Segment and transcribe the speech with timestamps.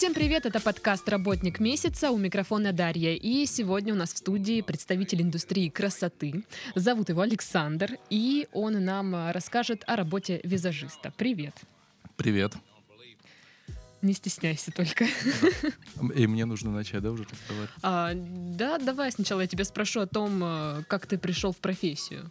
[0.00, 3.14] Всем привет, это подкаст «Работник месяца», у микрофона Дарья.
[3.14, 6.42] И сегодня у нас в студии представитель индустрии красоты.
[6.74, 11.12] Зовут его Александр, и он нам а, расскажет о работе визажиста.
[11.18, 11.54] Привет.
[12.16, 12.54] Привет.
[14.02, 15.06] Не стесняйся только.
[16.14, 17.70] И мне нужно начать, да, уже разговаривать?
[17.82, 22.30] А, да, давай сначала я тебя спрошу о том, а, как ты пришел в профессию.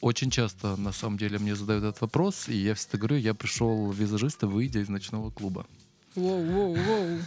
[0.00, 3.90] Очень часто, на самом деле, мне задают этот вопрос, и я всегда говорю, я пришел
[3.92, 5.66] визажиста, выйдя из ночного клуба.
[6.16, 7.22] Воу-воу-воу.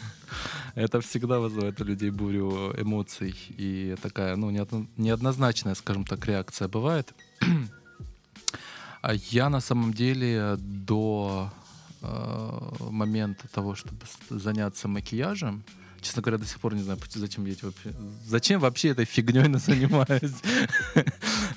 [0.75, 6.67] Это всегда вызывает у людей бурю эмоций, и такая, ну, неодно- неоднозначная, скажем так, реакция
[6.67, 7.13] бывает.
[9.01, 11.66] А я на самом деле до э,
[12.01, 15.63] момента того, чтобы заняться макияжем,
[16.01, 17.93] честно говоря, до сих пор не знаю, зачем я вообще,
[18.25, 20.35] зачем вообще этой фигней занимаюсь.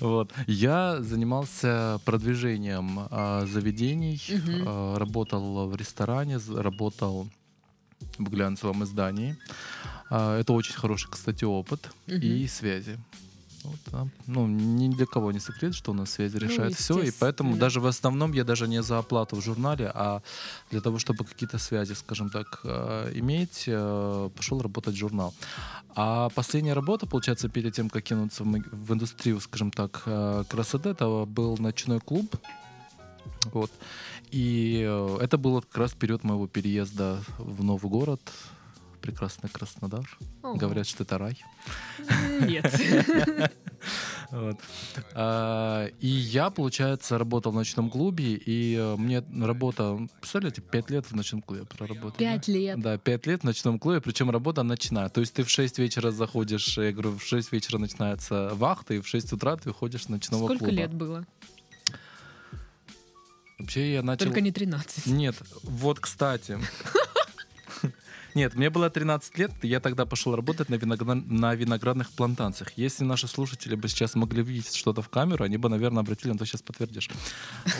[0.01, 0.33] Вот.
[0.47, 4.21] Я занимался продвижением а, заведений,
[4.67, 7.29] а, работал в ресторане, работал
[8.19, 9.37] в глянцевом издании.
[10.09, 12.99] А, Это очень хороший, кстати, опыт и связи.
[13.65, 17.11] Вот, а, ну, ни для кого не секрет, что у нас связи решают все, и
[17.11, 20.23] поэтому даже в основном я даже не за оплату в журнале, а
[20.71, 25.35] для того, чтобы какие-то связи, скажем так, э, иметь, э, пошел работать в журнал.
[25.95, 31.27] А последняя работа, получается, перед тем, как кинуться в, индустрию, скажем так, э, красоты, это
[31.27, 32.35] был ночной клуб.
[33.53, 33.71] Вот.
[34.31, 34.79] И
[35.21, 38.21] это было как раз период моего переезда в новый город,
[39.01, 40.05] прекрасный Краснодар.
[40.43, 40.55] Ого.
[40.57, 41.43] Говорят, что это рай.
[42.41, 42.73] Нет.
[44.31, 44.61] Вот.
[45.15, 51.07] А, И я, получается, работал в ночном клубе, и э, мне работа, представляете, пять лет
[51.07, 52.11] в ночном клубе проработал.
[52.11, 52.17] да?
[52.19, 52.79] Пять лет.
[52.79, 55.09] Да, пять лет в ночном клубе, причем работа ночная.
[55.09, 59.01] То есть ты в 6 вечера заходишь, я говорю, в 6 вечера начинается вахта, и
[59.01, 60.75] в 6 утра ты выходишь с ночного Сколько клуба.
[60.77, 61.27] лет было?
[63.59, 64.27] Вообще я начал...
[64.27, 65.07] Только не 13.
[65.07, 66.59] Нет, вот, кстати.
[68.35, 72.73] Нет, мне было 13 лет, я тогда пошел работать на, виногра- на виноградных плантациях.
[72.77, 76.39] Если наши слушатели бы сейчас могли видеть что-то в камеру, они бы, наверное, обратили на
[76.39, 77.11] то, сейчас подтвердишь.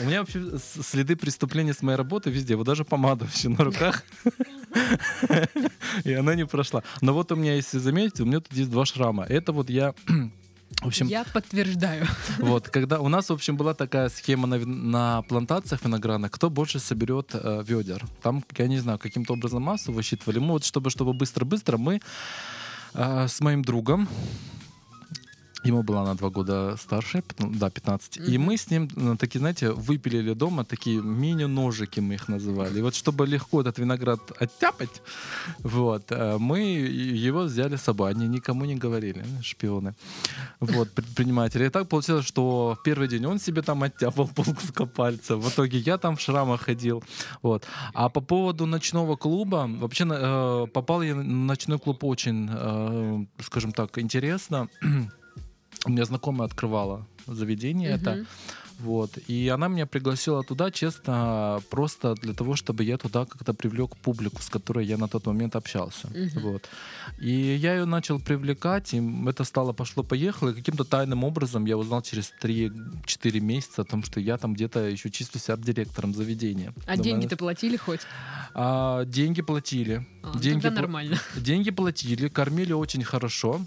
[0.01, 4.03] У меня вообще следы преступления с моей работы везде, вот даже помада вообще на руках.
[6.03, 6.83] И она не прошла.
[7.01, 9.25] Но вот у меня, если заметите, у меня тут есть два шрама.
[9.25, 9.93] Это вот я...
[10.79, 12.07] В общем, Я подтверждаю.
[12.39, 16.79] вот, когда у нас, в общем, была такая схема на, на плантациях виноградных, кто больше
[16.79, 18.05] соберет э, ведер.
[18.21, 20.39] Там, я не знаю, каким-то образом массу высчитывали.
[20.39, 22.01] Мы вот, чтобы, чтобы быстро-быстро, мы
[22.93, 24.07] э, с моим другом,
[25.63, 28.47] ему была на два года старше, пятн- да, 15, и Мгм.
[28.47, 32.79] мы с ним, э, такие, знаете, выпилили дома такие мини-ножики, мы их называли.
[32.79, 35.01] И вот чтобы легко этот виноград оттяпать,
[35.59, 38.11] вот, э, мы его взяли с собой.
[38.11, 39.93] Они никому не говорили, шпионы
[40.59, 41.65] вот, предприниматели.
[41.65, 45.35] И так получилось, что в первый день он себе там оттяпал полкуска пальца.
[45.37, 47.03] В итоге я там в шрамах ходил.
[47.43, 47.65] Вот.
[47.93, 53.71] А по поводу ночного клуба, вообще э, попал я на ночной клуб очень, э, скажем
[53.71, 54.67] так, интересно.
[55.85, 58.11] У меня знакомая открывала заведение это.
[58.11, 58.27] Мгм.
[58.79, 59.17] Вот.
[59.29, 64.41] И она меня пригласила туда, честно, просто для того, чтобы я туда как-то привлек публику,
[64.41, 66.07] с которой я на тот момент общался.
[66.07, 66.41] Мгм.
[66.41, 66.69] Вот.
[67.19, 70.49] И я ее начал привлекать, и это стало пошло-поехало.
[70.49, 74.79] И каким-то тайным образом я узнал через 3-4 месяца о том, что я там где-то
[74.79, 76.73] еще числюсь арт-директором заведения.
[76.87, 78.01] А деньги-то платили хоть?
[78.55, 80.07] А, деньги платили.
[80.23, 81.17] А, деньги, тогда пла- нормально.
[81.35, 83.61] деньги платили, кормили очень хорошо.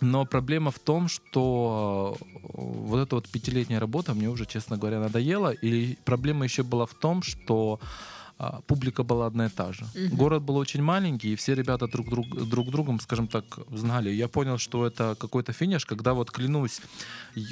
[0.00, 2.24] Но проблема в том, что э,
[2.54, 5.50] вот эта вот пятилетняя работа мне уже, честно говоря, надоела.
[5.50, 7.78] И проблема еще была в том, что
[8.42, 9.84] а, публика была одна и та же.
[9.94, 10.16] Мгм.
[10.16, 14.08] Город был очень маленький, и все ребята друг, друг, друг другом, скажем так, знали.
[14.10, 16.80] Я понял, что это какой-то финиш, когда вот клянусь,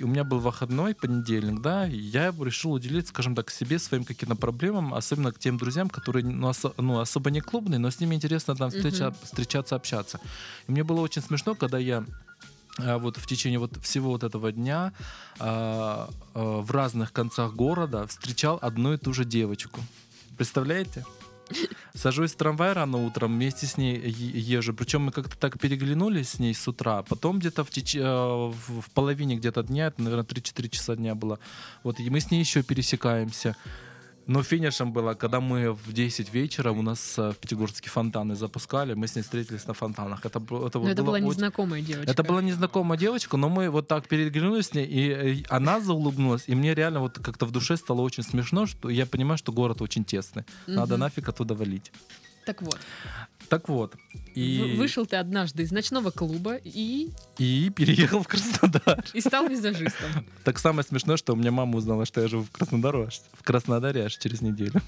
[0.03, 4.95] у меня был выходной понедельник, да, я решил уделить, скажем так, себе, своим каким-то проблемам,
[4.95, 8.57] особенно к тем друзьям, которые ну, осо- ну, особо не клубные, но с ними интересно
[8.57, 9.17] там встреча- Мгм.
[9.23, 10.21] встречаться, общаться.
[10.69, 12.03] И мне было очень смешно, когда я
[12.79, 14.93] вот в течение вот всего вот этого дня
[15.39, 19.81] а, а, в разных концах города встречал одну и ту же девочку.
[20.37, 21.05] Представляете?
[21.95, 24.75] Сажусь в трамвай рано утром, вместе с ней езжу.
[24.75, 27.03] Причем мы как-то так переглянулись с ней с утра.
[27.03, 31.39] Потом где-то в, теч- э, в половине где-то дня, это, наверное, 3-4 часа дня было.
[31.83, 33.57] Вот, и мы с ней еще пересекаемся.
[34.29, 38.93] Но финишем было, когда мы в 10 вечера у нас э, в Пятигорске фонтаны запускали,
[38.95, 40.21] мы с ней встретились на фонтанах.
[40.27, 42.11] Это, это, вот это была очень- незнакомая девочка.
[42.13, 45.09] это была незнакомая девочка, но мы вот так переглянулись с ней, и
[45.41, 49.07] э, она заулыбнулась, и мне реально вот как-то в душе стало очень смешно, что я
[49.07, 50.45] понимаю, что город очень тесный.
[50.67, 51.01] Надо Мгм.
[51.01, 51.91] нафиг оттуда валить.
[52.45, 52.79] Так вот.
[53.49, 53.97] Так вот,
[54.35, 57.09] И, Вышел ты однажды из ночного клуба и,
[57.39, 59.03] и переехал в Краснодар.
[59.15, 60.11] и стал визажистом.
[60.45, 63.43] Так самое смешное, что у меня мама узнала, что я живу в Краснодаре, аж- в
[63.43, 64.81] Краснодаре аж через неделю.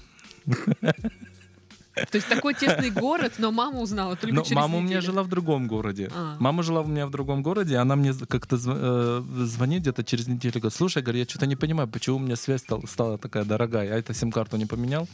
[1.93, 5.05] То есть такой тесный город, но мама узнала только Но через мама у меня неделю.
[5.05, 6.09] жила в другом городе.
[6.15, 6.37] А.
[6.39, 10.53] Мама жила у меня в другом городе, она мне как-то э, звонит где-то через неделю,
[10.55, 13.87] говорит, слушай, говорю, я что-то не понимаю, почему у меня связь стала, стала такая дорогая,
[13.87, 15.07] я это сим-карту не поменял.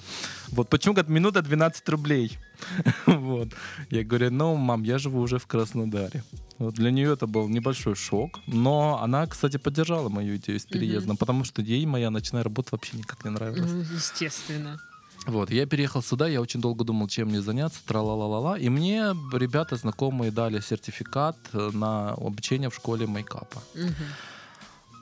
[0.50, 2.38] Вот, почему, говорит, минута 12 рублей.
[3.06, 3.50] Вот.
[3.90, 6.24] Я говорю, ну, мам, я живу уже в Краснодаре.
[6.58, 11.18] Вот для нее это был небольшой шок, но она, кстати, поддержала мою идею с переездом,
[11.18, 13.72] потому что ей моя ночная работа вообще никак не нравилась.
[13.72, 14.80] Ну, естественно.
[15.28, 19.76] Вот, я переехал сюда, я очень долго думал, чем мне заняться, тра-ла-ла-ла-ла, и мне ребята
[19.76, 23.62] знакомые дали сертификат на обучение в школе мейкапа.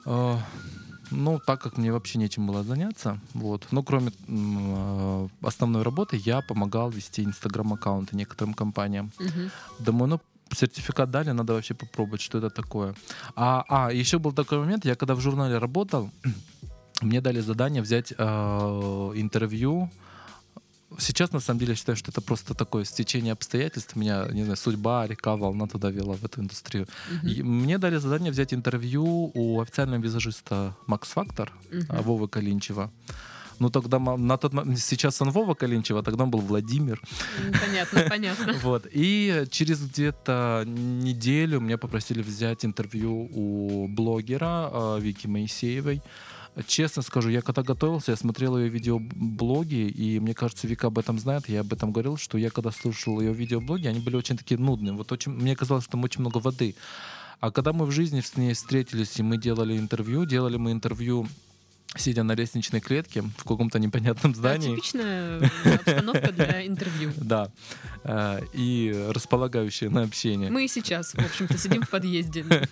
[0.06, 0.36] Э,
[1.12, 6.40] Ну, так как мне вообще нечем было заняться, вот, ну, кроме э, основной работы, я
[6.40, 9.12] помогал вести инстаграм-аккаунты некоторым компаниям.
[9.20, 9.50] Мгм.
[9.78, 10.20] Думаю, ну,
[10.50, 12.94] сертификат дали, надо вообще попробовать, что это такое.
[13.36, 16.10] А, а еще был такой момент, я когда в журнале работал,
[17.02, 19.88] мне дали задание взять э, интервью.
[20.98, 23.96] Сейчас, на самом деле, я считаю, что это просто такое стечение обстоятельств.
[23.96, 26.86] Меня, не знаю, судьба, река, волна туда вела в эту индустрию.
[27.10, 27.28] Мгм.
[27.28, 31.52] И мне дали задание взять интервью у официального визажиста Макс Фактор,
[31.88, 32.90] а, Вовы Калинчева.
[33.58, 37.00] Ну, тогда на тот момент, сейчас он Вова Калинчева, тогда он был Владимир.
[37.46, 38.52] М, Понятно, понятно.
[38.62, 38.86] Вот.
[38.92, 46.00] И через где-то неделю меня попросили взять интервью у блогера э, Вики Моисеевой.
[46.66, 51.18] Честно скажу, я когда готовился, я смотрел ее видеоблоги, и мне кажется, Вика об этом
[51.18, 54.58] знает, я об этом говорил, что я когда слушал ее видеоблоги, они были очень такие
[54.58, 54.94] нудные.
[54.94, 56.74] Вот очень, мне казалось, что там очень много воды.
[57.40, 61.28] А когда мы в жизни с ней встретились, и мы делали интервью, делали мы интервью
[61.94, 64.76] сидя на лестничной клетке в каком-то непонятном Да, здании.
[64.76, 67.12] Типичная обстановка для интервью.
[67.16, 67.50] Да.
[68.04, 70.50] Э, И располагающее на общение.
[70.50, 72.44] Мы и сейчас, в общем-то, сидим в подъезде.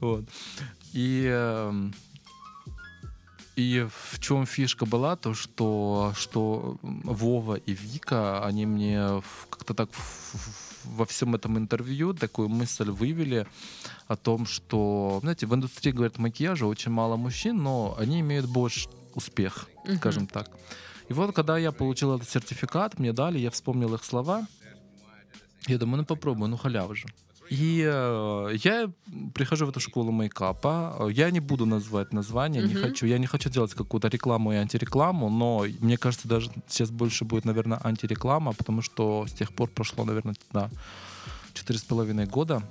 [0.00, 0.24] Вот.
[0.92, 1.94] И, эм,
[3.60, 9.90] и в чем фишка была, то что, что Вова и Вика, они мне как-то так
[10.84, 13.46] во всем этом интервью такую мысль вывели
[14.08, 18.88] о том, что, знаете, в индустрии, говорят, макияжа очень мало мужчин, но они имеют больше
[19.14, 19.96] успех, Мгм.
[19.98, 20.50] скажем так.
[21.08, 24.46] И вот, когда я получил этот сертификат, мне дали, я вспомнил их слова.
[25.66, 27.06] Я думаю, ну попробую, ну халява же.
[27.50, 28.90] И э, я
[29.34, 31.08] прихожу в эту школу мейкапа.
[31.10, 32.82] Я не буду назвать название, не Мгм.
[32.82, 33.06] хочу.
[33.06, 37.44] Я не хочу делать какую-то рекламу и антирекламу, но мне кажется, даже сейчас больше будет,
[37.44, 40.70] наверное, антиреклама, потому что с тех пор прошло, наверное, да,
[41.52, 42.62] четыре с половиной года.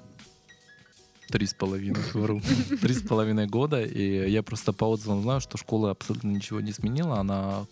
[1.27, 2.41] Три с половиной, говорю.
[2.81, 3.83] Три с половиной года.
[3.83, 7.19] И я просто по отзывам знаю, что школа абсолютно ничего не изменила.
[7.19, 7.65] Она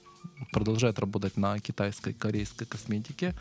[0.51, 3.33] продолжает работать на китайской, корейской косметике.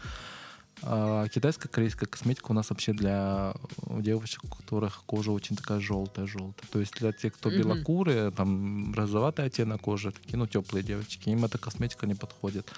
[0.83, 3.55] А китайская, корейская косметика у нас вообще для
[3.89, 6.69] девочек, у которых кожа очень такая желтая-желтая.
[6.71, 7.59] То есть для тех, кто Мгм.
[7.59, 12.71] белокурые, там розоватый оттенок кожи, такие, ну, теплые девочки, им эта косметика не подходит.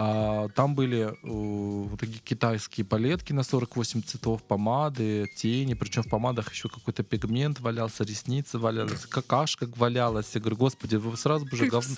[0.00, 6.08] А, там были э, вот такие китайские палетки на 48 цветов, помады, тени, причем в
[6.08, 10.30] помадах еще какой-то пигмент валялся, ресницы валялись, какашка валялась.
[10.34, 11.94] Я говорю, господи, вы сразу бы уже говно...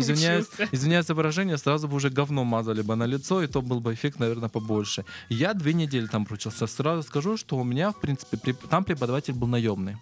[0.00, 3.78] Извиняюсь, извиняюсь за выражение, сразу бы уже говно мазали бы на лицо, и то был
[3.80, 5.04] бы эффект, наверное, побольше.
[5.28, 6.66] Я две недели там проучился.
[6.66, 9.96] Сразу скажу, что у меня, в принципе, преп- там преподаватель был наемный.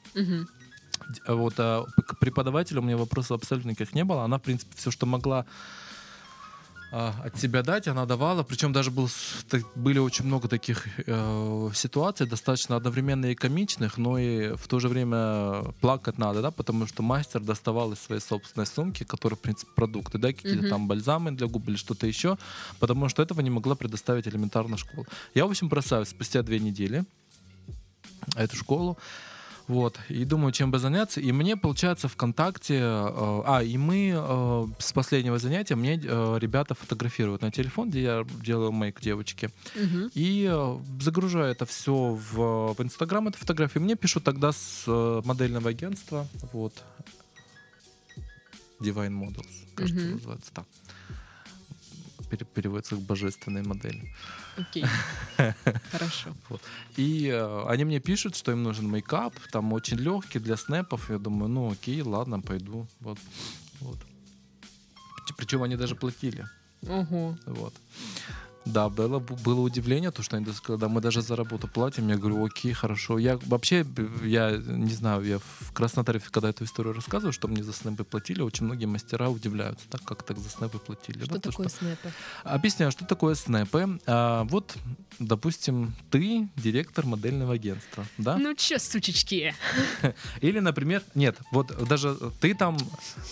[1.09, 4.23] Д- Вот а, к преподавателю у меня вопросов абсолютно никаких не было.
[4.25, 5.45] Она, в принципе, все, что могла
[6.95, 8.43] а, от себя дать, она давала.
[8.43, 9.09] Причем даже был,
[9.49, 14.79] так- были очень много таких э, ситуаций, достаточно одновременно и комичных, но и в то
[14.79, 19.41] же время плакать надо, да, потому что мастер доставал из своей собственной сумки, которые, в
[19.41, 20.69] принципе, продукты, да, какие-то Мгм.
[20.71, 22.37] там бальзамы для губ или что-то еще,
[22.79, 25.07] потому что этого не могла предоставить элементарно школа.
[25.35, 27.05] Я, в общем, бросаю спустя две недели
[28.37, 28.99] эту школу.
[29.69, 31.21] Вот, и думаю, чем бы заняться.
[31.21, 32.75] И мне, получается, ВКонтакте...
[32.75, 38.03] э, а, и мы э, с последнего занятия мне э, ребята фотографируют на телефон, где
[38.03, 39.51] я делаю мейк девочки.
[39.75, 40.11] Мгм.
[40.15, 43.83] И э, загружаю это все в, в Инстаграм, эту фотографию.
[43.85, 46.27] Мне пишут тогда с э, модельного агентства.
[46.53, 46.73] Вот.
[48.81, 50.15] Divine Models, кажется, Мгм.
[50.15, 50.67] называется так.
[52.37, 54.13] Переводится как божественные модели.
[54.57, 54.85] Окей.
[55.91, 56.35] Хорошо.
[56.97, 61.11] И э, они мне пишут, что им нужен мейкап, там очень легкий для снэпов.
[61.11, 62.87] Я думаю, ну окей, ладно, пойду.
[63.01, 63.19] Вот.
[63.81, 63.99] вот.
[65.37, 66.47] Причем они даже платили.
[66.89, 67.37] Ого.
[67.47, 67.75] Вот.
[68.65, 72.09] Да, было, было удивление, то, что они сказали, да, мы даже за работу платим.
[72.09, 73.19] Я говорю, окей, хорошо.
[73.19, 73.85] Я вообще,
[74.23, 78.41] я не знаю, я в Краснодаре, когда эту историю рассказываю, что мне за снэпы платили,
[78.41, 81.25] очень многие мастера удивляются, так как так за снэпы платили.
[81.25, 81.79] Что да, такое что...
[81.79, 82.13] снэпы?
[82.45, 83.99] Объясняю, что такое снэпы.
[84.07, 84.77] А, вот,
[85.19, 88.39] допустим, ты директор модельного агентства, да?
[88.39, 89.55] Ну чё, сучечки?
[90.41, 92.79] Или, например, нет, вот даже ты там,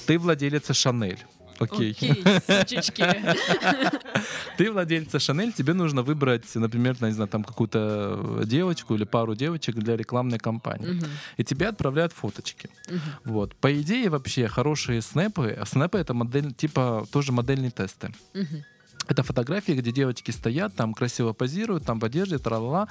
[0.07, 1.25] ты владелица Шанель.
[1.61, 1.91] Окей.
[1.93, 3.05] Окей, сучечки.
[4.57, 9.75] Ты владельца Шанель, тебе нужно выбрать, например, не знаю, там какую-то девочку или пару девочек
[9.77, 10.93] для рекламной кампании.
[10.93, 12.71] Мгм, И тебе отправляют фоточки.
[12.89, 13.01] мгм.
[13.25, 13.55] Вот.
[13.57, 18.13] По идее, вообще хорошие снэпы, а снэпы это модель, типа тоже модельные тесты.
[18.35, 18.65] Мгм.
[19.11, 22.87] Это фотографии, где девочки стоят, там красиво позируют, там в одежде, тра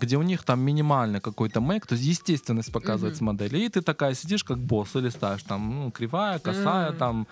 [0.00, 3.58] где у них там минимально какой-то мейк, то есть естественность показывается модели.
[3.58, 7.26] И ты такая сидишь как босс и листаешь, там ну, кривая, косая, М, там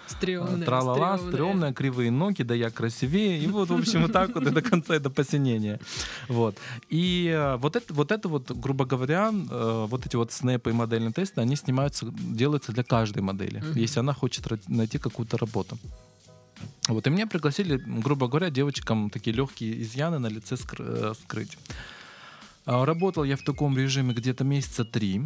[0.65, 1.73] тралала, стрёмная.
[1.73, 3.39] кривые ноги, да я красивее.
[3.39, 5.79] И вот, в общем, вот так вот и до конца, и до посинения.
[6.29, 6.59] Вот.
[6.89, 10.73] И э, вот это, вот это вот, грубо говоря, э, вот эти вот снэпы и
[10.73, 13.79] модельные тесты, они снимаются, делаются для каждой модели, Мгм.
[13.83, 15.79] если она хочет найти какую-то работу.
[16.89, 21.59] Вот, и меня пригласили, грубо говоря, девочкам такие легкие изъяны на лице скры- э, скрыть.
[22.65, 25.21] А, Работал я в таком режиме где-то месяца три.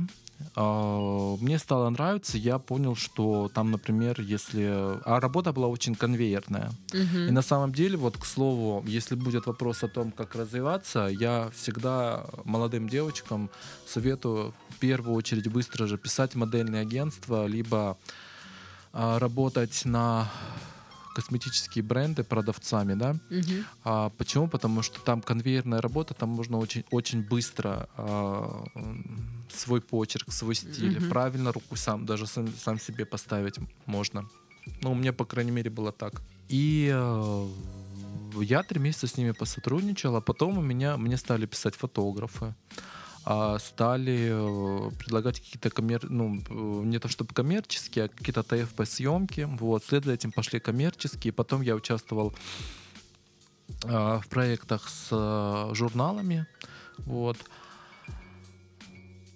[0.56, 4.64] А, Мне стало нравиться, я понял, что там, например, если...
[5.04, 6.70] А работа была очень конвейерная.
[6.92, 7.28] Мгм.
[7.28, 11.50] И на самом деле, вот к слову, если будет вопрос о том, как развиваться, я
[11.54, 13.50] всегда молодым девочкам
[13.86, 17.96] советую в первую очередь быстро же писать модельные агентства, либо
[18.92, 20.30] а, работать на
[21.20, 23.16] косметические бренды продавцами, да.
[23.30, 23.64] Мгм.
[23.84, 24.48] А почему?
[24.48, 28.64] Потому что там конвейерная работа, там можно очень, очень быстро а,
[29.52, 31.08] свой почерк, свой стиль, Мгм.
[31.08, 34.24] правильно руку сам, даже сам, сам себе поставить можно.
[34.82, 36.22] Ну, у меня, по крайней мере, было так.
[36.48, 37.48] И э,
[38.42, 42.54] я три месяца с ними посотрудничал, а потом у меня, мне стали писать фотографы,
[43.22, 46.08] стали э, предлагать какие-то коммер...
[46.08, 49.48] ну, э, не то чтобы коммерческие, а какие-то ТФП-съемки.
[49.58, 51.32] Вот, вслед за этим пошли коммерческие.
[51.32, 52.32] Потом я участвовал
[53.84, 56.46] а, в проектах с а, журналами.
[56.98, 57.36] Вот.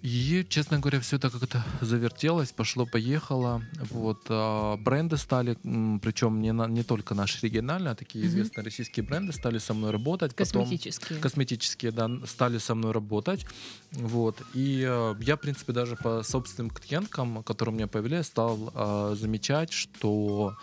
[0.07, 3.63] И, честно говоря, все это как-то завертелось, пошло-поехало.
[3.91, 5.57] Вот, а, бренды стали,
[5.99, 8.33] причем не, на- не только наши региональные, а такие Мгм.
[8.33, 10.35] известные российские бренды стали со мной работать.
[10.35, 11.19] Потом- Косметические.
[11.19, 13.47] косметические, да, стали со мной работать.
[13.93, 14.41] Вот.
[14.53, 19.15] И э, я, в принципе, даже по собственным клиенткам, которые у меня появлялись, стал э,
[19.19, 20.55] замечать, что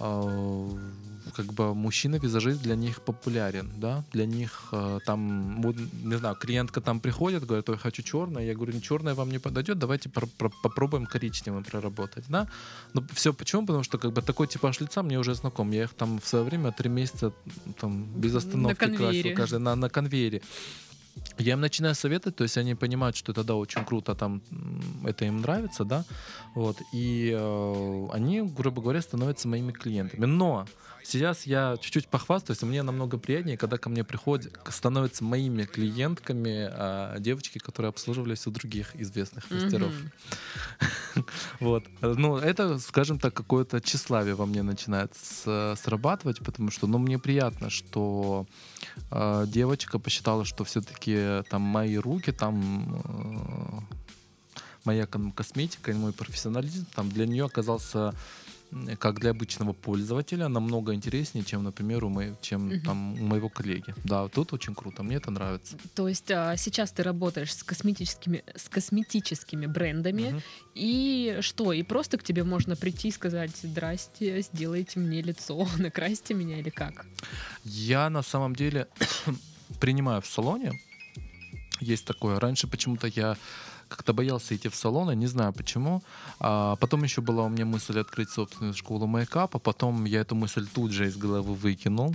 [0.00, 0.70] э,
[1.34, 6.80] как бы мужчина-визажист для них популярен, да, для них э, там, вот, не знаю, клиентка
[6.80, 10.52] там приходит, говорит, ой, хочу черное, я говорю, черное вам не подойдет, давайте пр- пр-
[10.62, 12.48] попробуем коричневым проработать, да.
[12.94, 13.66] Но все почему?
[13.66, 16.44] Потому что как бы такой типаж лица мне уже знаком, я их там в свое
[16.44, 17.32] время три месяца
[17.80, 20.42] там без остановки красил, каждый на, на конвейере.
[21.38, 24.40] Я им начинаю советовать, то есть они понимают, что это да, очень круто, там
[25.04, 26.04] это им нравится, да,
[26.54, 30.26] вот, и э, они, грубо говоря, становятся моими клиентами.
[30.26, 30.66] Но
[31.08, 37.18] сейчас я чуть-чуть похвастаюсь, мне намного приятнее, когда ко мне приходят, становятся моими клиентками а,
[37.18, 39.92] девочки, которые обслуживались у других известных мастеров.
[41.58, 41.84] Вот.
[42.00, 47.70] Ну, это, скажем так, какое-то тщеславие во мне начинает срабатывать, потому что, ну, мне приятно,
[47.70, 48.46] что
[49.10, 53.96] э, девочка посчитала, что все-таки там мои руки, там э,
[54.84, 58.14] моя косметика и мой профессионализм там для нее оказался
[58.98, 62.80] как для обычного пользователя намного интереснее, чем, например, у, моей, чем Мгм.
[62.82, 63.94] там, у моего коллеги.
[64.04, 65.76] Да, тут очень круто, мне это нравится.
[65.94, 70.42] То есть а, сейчас ты работаешь с косметическими, с косметическими брендами, Мгм.
[70.74, 71.72] и что?
[71.72, 76.70] И просто к тебе можно прийти и сказать, здрасте, сделайте мне лицо, накрасьте меня или
[76.70, 77.06] как?
[77.64, 78.86] Я на самом деле
[79.80, 80.72] принимаю в салоне.
[81.80, 82.40] Есть такое.
[82.40, 83.36] Раньше почему-то я
[83.88, 86.02] как-то боялся идти в салоны, не знаю почему.
[86.40, 90.66] А потом еще была у меня мысль открыть собственную школу мейкапа, потом я эту мысль
[90.74, 92.14] тут же из головы выкинул.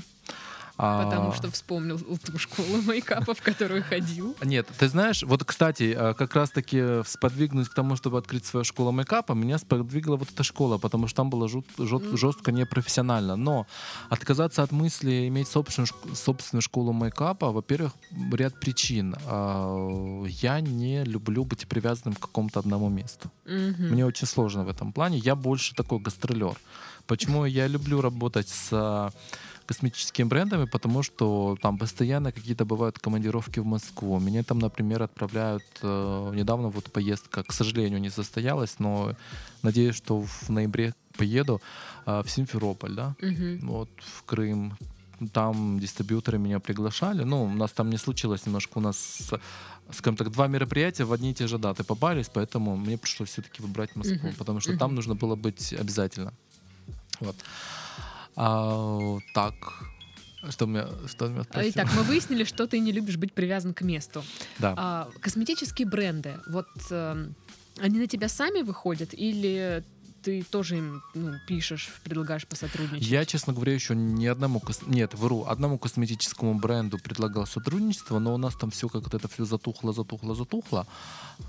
[0.78, 4.36] А, Потому что вспомнил ту школу мейкапа, в которую ходил.
[4.44, 8.92] Нет, ты знаешь, вот, кстати, э, как раз-таки сподвигнуть к тому, чтобы открыть свою школу
[8.92, 13.36] мейкапа, меня сподвигла вот эта школа, потому что там было жут- жестко непрофессионально.
[13.36, 13.68] Но
[14.10, 17.94] отказаться от мысли иметь собственную, собственную школу мейкапа, во-первых,
[18.34, 19.16] ряд причин.
[19.28, 23.30] А, Я не люблю быть привязанным к какому-то одному месту.
[23.46, 23.90] Мгм.
[23.92, 25.18] Мне очень сложно в этом плане.
[25.20, 26.56] Я больше такой гастролер.
[27.06, 29.12] Почему я люблю работать с а,
[29.66, 30.66] косметическими брендами?
[30.66, 34.20] Потому что там постоянно какие-то бывают командировки в Москву.
[34.20, 35.64] Меня там, например, отправляют...
[35.82, 39.14] э, недавно вот поездка, к сожалению, не состоялась, но
[39.62, 41.62] надеюсь, что в ноябре поеду
[42.06, 43.60] а, в Симферополь, да, Мгм.
[43.68, 44.74] вот в Крым.
[45.34, 47.24] там дистрибьюторы меня приглашали.
[47.24, 48.80] Ну, у нас там не случилось немножко.
[48.80, 49.32] У нас,
[49.92, 53.62] скажем так, два мероприятия в одни и те же даты попались, поэтому мне пришлось все-таки
[53.62, 54.36] выбрать Москву, Мгм.
[54.38, 54.80] потому что Мгм.
[54.80, 56.34] там нужно было быть обязательно.
[57.22, 57.36] Вот.
[58.36, 59.54] А, так.
[60.50, 61.72] Что меня, что меня А, спросил?
[61.72, 64.24] Итак, мы выяснили, что ты не любишь быть привязан к месту.
[64.60, 64.74] Да.
[64.76, 67.36] А, косметические бренды, вот эм,
[67.80, 69.84] они на тебя сами выходят или
[70.24, 73.08] ты тоже им ну, пишешь, предлагаешь посотрудничать?
[73.08, 78.34] Я, честно говоря, еще ни одному, кос- нет, вру, одному косметическому бренду предлагал сотрудничество, но
[78.34, 80.86] у нас там все как-то это все затухло, затухло, затухло.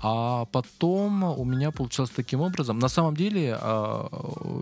[0.01, 2.79] А потом у меня получилось таким образом.
[2.79, 4.09] На самом деле, а,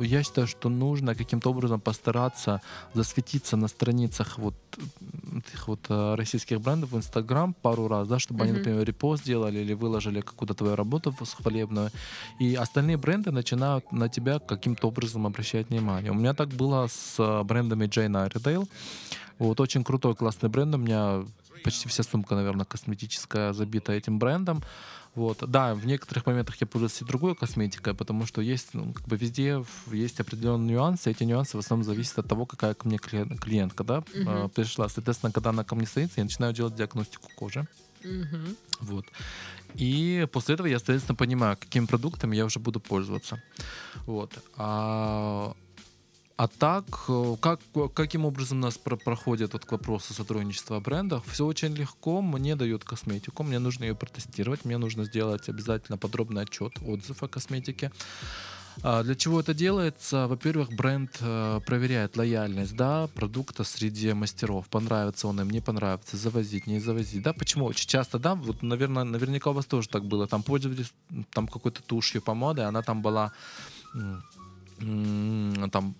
[0.03, 2.62] я считаю, что нужно каким-то образом постараться
[2.93, 4.55] засветиться на страницах вот
[5.48, 8.60] этих вот а, российских брендов в Инстаграм пару раз, да, чтобы они, Мгм.
[8.60, 11.89] например, репост сделали или выложили какую-то твою работу хвалебную.
[12.39, 16.12] И остальные бренды начинают на тебя каким-то образом обращать внимание.
[16.12, 18.67] У меня так было с э, брендами Jane Iredale.
[19.39, 20.75] Вот очень крутой, классный бренд.
[20.75, 21.24] У меня
[21.63, 24.62] почти вся сумка, наверное, косметическая забита этим брендом.
[25.15, 25.43] Вот.
[25.48, 29.15] Да, в некоторых моментах я пользуюсь и другой косметикой, потому что есть, ну, как бы
[29.15, 31.12] везде есть определенные нюансы.
[31.12, 34.89] Эти нюансы в основном зависят от того, какая ко мне клиен- клиентка да, э, пришла.
[34.89, 37.65] Соответственно, когда она ко мне садится, я начинаю делать диагностику кожи.
[38.03, 38.57] Мгм.
[38.81, 39.05] Вот.
[39.75, 43.42] И после этого я, соответственно, понимаю, какими продуктами я уже буду пользоваться.
[44.06, 44.32] Вот.
[44.58, 45.56] А,
[46.36, 47.60] а так, э, как,
[47.94, 51.24] каким образом у нас про- проходит вот к вопросу сотрудничества о брендах?
[51.25, 52.22] Все очень легко.
[52.22, 57.27] Мне дают косметику, мне нужно ее протестировать, мне нужно сделать обязательно подробный отчет, отзыв о
[57.27, 57.92] косметике.
[58.82, 60.27] А Для чего это делается?
[60.27, 64.68] Во-первых, бренд э, проверяет лояльность да, продукта среди мастеров.
[64.68, 67.22] Понравится он им, не понравится, завозить, не завозить.
[67.22, 67.65] Да, почему?
[67.65, 70.27] Очень часто, да, вот, наверное, наверняка у вас тоже так было.
[70.27, 70.92] Там пользовались
[71.32, 73.32] там какой-то тушью, помадой, она там была
[75.71, 75.95] там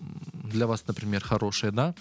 [0.54, 1.94] для вас, например, хорошая, да,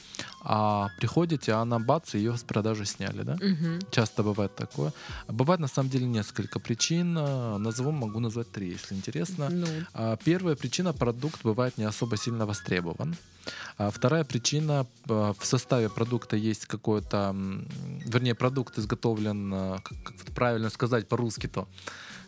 [0.45, 3.37] а приходите, а она бац, ее с продажи сняли, да.
[3.41, 3.79] Мгм.
[3.91, 4.93] Часто бывает такое.
[5.29, 7.15] Бывает на самом деле несколько причин.
[7.15, 9.49] Назову, могу назвать три, если интересно.
[9.51, 13.17] Ну, А, Первая причина продукт бывает не особо сильно востребован.
[13.79, 17.67] А вторая причина а, в составе продукта есть какой-то, м,
[18.07, 21.67] вернее, продукт изготовлен, а, как, правильно сказать по-русски-то.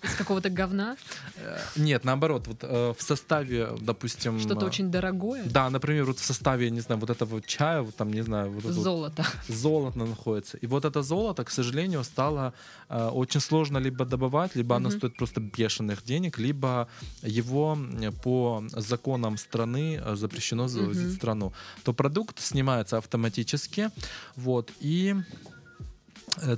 [0.05, 0.97] из какого-то говна,
[1.37, 6.19] Э, Нет, наоборот, вот э, в составе, допустим, что-то э, очень дорогое, Да, например, вот
[6.19, 9.25] в составе, не знаю, вот этого чая, вот там, не знаю, вот это вот золото.
[9.49, 10.59] золото находится.
[10.59, 12.53] И вот это золото, к сожалению, стало
[12.91, 16.87] э, очень сложно либо добывать, либо оно стоит просто бешеных денег, либо
[17.23, 17.79] его
[18.23, 21.13] по законам страны э, запрещено завозить Мгм.
[21.13, 21.53] в страну.
[21.85, 23.91] То продукт снимается автоматически,
[24.37, 25.15] вот, и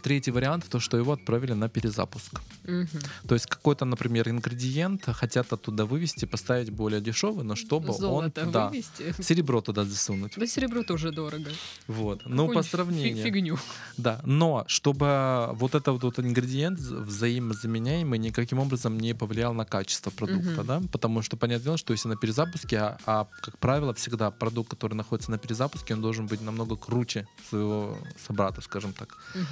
[0.03, 2.41] Третий вариант, то, что его отправили на перезапуск.
[2.65, 2.89] Мгм.
[3.29, 8.53] То есть какой-то, например, ингредиент хотят оттуда вывести, поставить более дешевый, но чтобы Золото он...
[8.53, 9.15] Да, вывести.
[9.23, 10.33] серебро туда засунуть.
[10.37, 11.51] Да серебро тоже дорого.
[11.87, 12.23] Вот.
[12.27, 13.25] Ну, по сравнению.
[13.25, 13.59] Фигню.
[13.97, 20.51] Да, но чтобы вот этот вот ингредиент взаимозаменяемый никаким образом не повлиял на качество продукта,
[20.63, 20.67] Мгм.
[20.67, 24.71] да, потому что понятное дело, что если на перезапуске, а, а, как правило всегда продукт,
[24.71, 29.17] который находится на перезапуске, он должен быть намного круче своего собрата, скажем так.
[29.35, 29.47] Мгм.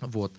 [0.00, 0.32] Вот.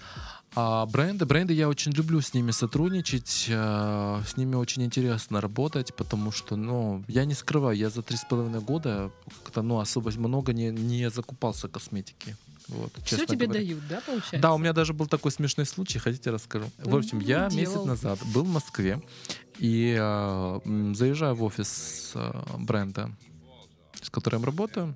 [0.54, 5.95] А бренды, бренды я очень люблю с ними сотрудничать, э, с ними очень интересно работать,
[5.95, 9.12] потому что, ну, я не скрываю, я за три с половиной года
[9.43, 12.36] как-то, ну, особо много не, не закупался косметики.
[12.67, 13.62] Вот, Все тебе говоря.
[13.62, 14.39] дают, да, получается?
[14.39, 16.65] Да, у меня даже был такой смешной случай, хотите расскажу.
[16.77, 17.56] В общем, Ну, я делал.
[17.56, 19.01] месяц назад был в Москве
[19.58, 20.60] и э,
[20.95, 23.10] заезжаю в офис э, бренда,
[24.01, 24.95] с которым работаю,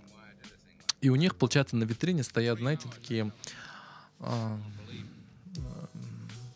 [1.02, 3.32] и у них, получается, на витрине стоят, знаете, такие...
[4.20, 4.58] а,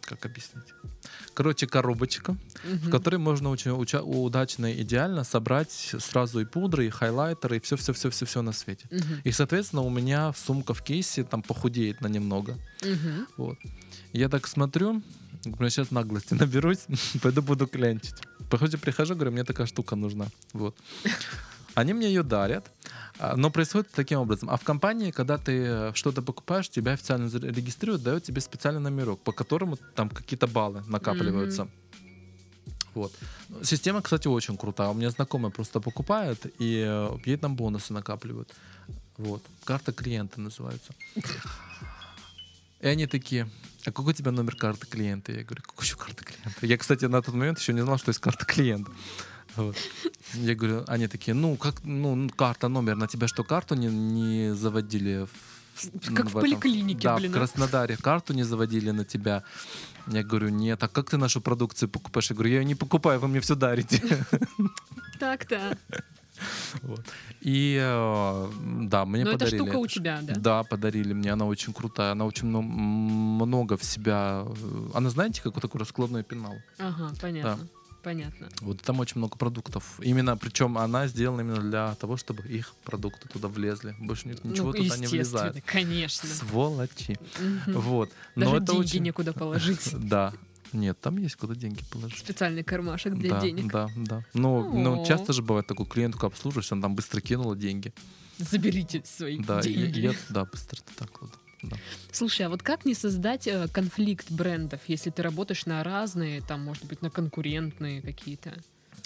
[0.01, 0.65] как объяснить?
[1.35, 2.91] Короче, коробочка, в Мгм.
[2.91, 8.41] которой можно очень уча- удачно и идеально собрать сразу и пудры, и хайлайтеры, и все-все-все-все-все
[8.41, 8.87] на свете.
[8.91, 9.21] Мгм.
[9.23, 12.57] И, соответственно, у меня сумка в кейсе там похудеет на немного.
[12.83, 13.27] Мгм.
[13.37, 13.57] Вот.
[14.13, 15.01] Я так смотрю,
[15.45, 16.85] говорю, сейчас наглости наберусь,
[17.21, 18.15] пойду буду клянчить.
[18.49, 20.25] Походу, прихожу, говорю, мне такая штука нужна.
[20.53, 20.75] Вот.
[21.75, 22.71] Они мне ее дарят,
[23.19, 24.49] а, но происходит таким образом.
[24.49, 29.21] А в компании, когда ты э, что-то покупаешь, тебя официально регистрируют, дают тебе специальный номерок,
[29.21, 31.67] по которому там какие-то баллы накапливаются.
[32.93, 33.13] Вот.
[33.63, 34.89] Система, кстати, очень крутая.
[34.89, 38.53] У меня знакомая просто покупает, и э, ей там бонусы накапливают.
[39.17, 39.43] Вот.
[39.63, 40.93] Карта клиента называется.
[42.79, 43.49] И они такие,
[43.85, 45.31] а какой у тебя номер карты клиента?
[45.31, 46.65] Я говорю, какой еще карта клиента?
[46.65, 48.91] Я, кстати, на тот момент еще не знал, что есть карта клиента.
[49.55, 49.75] Вот.
[50.33, 53.87] Я говорю, они такие, ну, как, ну, ну, карта, номер, на тебя что, карту не,
[53.87, 55.25] не заводили?
[55.75, 56.41] В, Как в этом?
[56.41, 57.39] поликлинике, да, блин, в а.
[57.39, 59.43] Краснодаре карту не заводили на тебя?
[60.07, 62.29] Я говорю, нет, а как ты нашу продукцию покупаешь?
[62.29, 64.01] Я говорю, я ее не покупаю, вы мне все дарите.
[65.19, 65.77] Так-то.
[66.83, 67.05] Вот.
[67.41, 68.51] И э,
[68.83, 69.57] да, мне Но эта подарили.
[69.57, 70.33] штука у тебя, да?
[70.35, 71.33] Да, подарили мне.
[71.33, 72.13] Она очень крутая.
[72.13, 74.45] Она очень много в себя.
[74.45, 76.55] э, Она, знаете, как вот такой раскладной пенал.
[76.77, 77.67] Ага, понятно.
[78.03, 78.47] Понятно.
[78.61, 79.99] Вот там очень много продуктов.
[80.01, 83.95] Именно, причем она сделана именно для того, чтобы их продукты туда влезли.
[83.99, 85.63] Больше ни- ничего ну, туда не влезает.
[85.65, 86.29] конечно.
[86.29, 87.17] Сволочи.
[87.67, 88.09] Вот.
[88.35, 89.03] Даже Но это деньги очень...
[89.03, 89.93] некуда положить.
[90.09, 90.33] Да.
[90.71, 92.19] Нет, там есть куда деньги положить.
[92.19, 93.71] Специальный кармашек для да, денег.
[93.71, 94.23] Да, да.
[94.33, 95.05] Ну, ну, О.
[95.05, 97.91] часто же бывает такой, клиентку обслуживаешь, он там быстро кинула деньги.
[98.37, 99.99] Заберите свои Да, и, деньги.
[99.99, 101.31] и я, да, быстро так вот.
[101.61, 101.77] Да.
[102.11, 106.63] Слушай, а вот как не создать э, конфликт брендов, если ты работаешь на разные, там,
[106.63, 108.53] может быть, на конкурентные какие-то?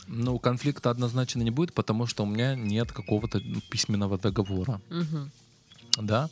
[0.08, 4.82] Ну, конфликта однозначно не будет, потому что у меня нет какого-то ну, письменного договора.
[4.89, 5.32] Мгм.
[5.98, 6.30] Да.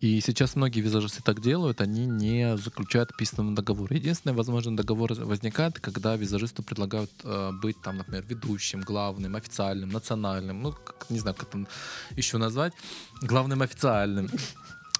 [0.00, 3.92] И сейчас многие визажисты так делают, они не заключают письменный договор.
[3.92, 10.62] Единственный возможный договор возникает, когда визажисту предлагают э, быть там, например, ведущим, главным, официальным, национальным,
[10.62, 11.66] ну, как, не знаю, как это
[12.16, 12.72] еще назвать,
[13.20, 14.30] главным официальным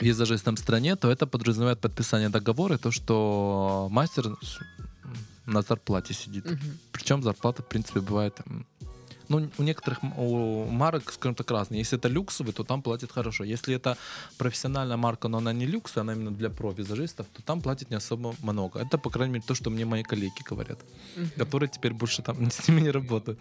[0.03, 4.37] визажистом в стране, то это подразумевает подписание договора и то, что мастер
[5.47, 6.45] на зарплате сидит.
[6.45, 6.79] Мгм.
[6.93, 8.41] Причем зарплата, в принципе, бывает...
[9.29, 11.79] Ну, у некоторых у марок, скажем так, разные.
[11.79, 13.45] Если это люксовый, то там платят хорошо.
[13.45, 13.97] Если это
[14.37, 18.35] профессиональная марка, но она не люкс, она именно для про-визажистов, то там платят не особо
[18.43, 18.81] много.
[18.81, 20.79] Это, по крайней мере, то, что мне мои коллеги говорят,
[21.17, 21.31] Мгм.
[21.39, 23.41] которые теперь больше там с ними не работают.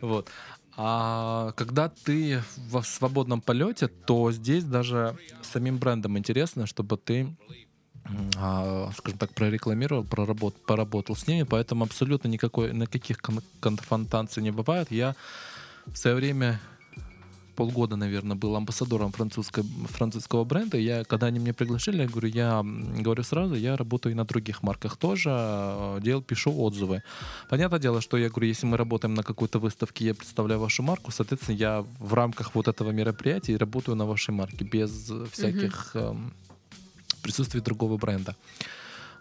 [0.00, 0.28] Вот.
[0.80, 7.36] А когда ты в свободном полете, то здесь даже самим брендом интересно, чтобы ты
[8.36, 14.52] а, скажем так, прорекламировал, проработ, поработал с ними, поэтому абсолютно никакой, никаких кон- конфронтаций не
[14.52, 14.90] бывает.
[14.90, 15.14] Я
[15.86, 16.60] в свое время
[17.58, 20.78] полгода, наверное, был амбассадором французской, французского бренда.
[20.78, 22.64] Я, когда они меня приглашали, я говорю, я
[23.02, 27.02] говорю сразу, я работаю и на других марках тоже, э, дел, пишу отзывы.
[27.50, 31.10] Понятное дело, что я говорю, если мы работаем на какой-то выставке, я представляю вашу марку,
[31.10, 36.32] соответственно, я в рамках вот этого мероприятия работаю на вашей марке без э, всяких эм,
[37.22, 38.36] присутствия другого бренда.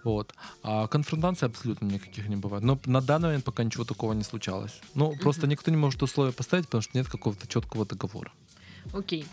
[0.07, 0.33] Вот.
[0.63, 2.63] А конфронтаций абсолютно никаких не бывает.
[2.63, 4.79] Но на данный момент пока ничего такого не случалось.
[4.95, 5.49] Ну, просто Мгм.
[5.51, 8.31] никто не может условия поставить, потому что нет какого-то четкого договора.
[8.93, 9.25] Окей.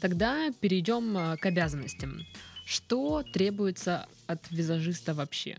[0.00, 2.20] Тогда перейдем а, к обязанностям.
[2.66, 5.56] Что требуется от визажиста вообще?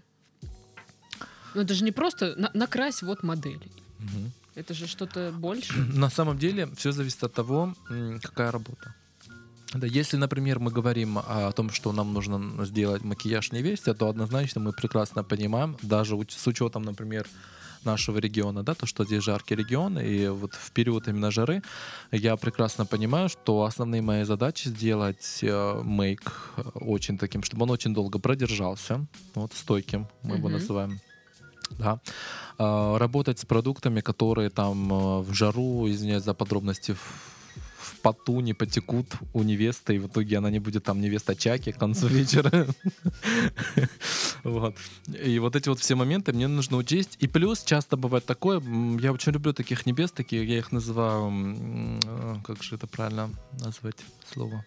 [1.55, 3.59] Ну, это же не просто на- накрась вот модель.
[3.99, 4.31] Мгм.
[4.55, 5.73] Это же что-то больше.
[5.95, 7.73] На самом деле все зависит от того,
[8.21, 8.93] какая работа.
[9.73, 14.61] Да, если, например, мы говорим о том, что нам нужно сделать макияж невесте, то однозначно
[14.61, 17.27] мы прекрасно понимаем, даже с учетом, например,
[17.85, 21.61] нашего региона, да, то, что здесь жаркий регион, и вот в период именно жары
[22.11, 27.71] я прекрасно понимаю, что основные мои задачи сделать э, мейк э, очень таким, чтобы он
[27.71, 29.05] очень долго продержался,
[29.35, 30.57] вот стойким мы его Мгм.
[30.59, 30.99] называем,
[31.77, 31.99] да,
[32.57, 37.38] А, работать с продуктами, которые там э, в жару, извиняюсь за подробности, в
[38.01, 41.77] поту не потекут у невесты, и в итоге она не будет там невеста Чаки к
[41.77, 42.67] концу вечера.
[44.43, 44.75] Вот.
[45.23, 47.17] И вот эти вот все моменты мне нужно учесть.
[47.19, 48.61] И плюс часто бывает такое,
[48.99, 51.31] я очень люблю таких небес, такие, я их называю,
[52.03, 53.97] э, как же это правильно назвать
[54.33, 54.63] слово?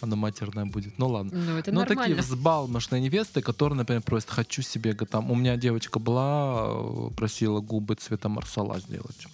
[0.00, 0.98] Оно матерное будет.
[0.98, 1.32] Ну ладно.
[1.32, 5.98] Ну, это Ну, такие взбалмошные невесты, которые, например, просят, хочу себе, там, у меня девочка
[5.98, 9.26] была, э, просила губы цвета марсала сделать.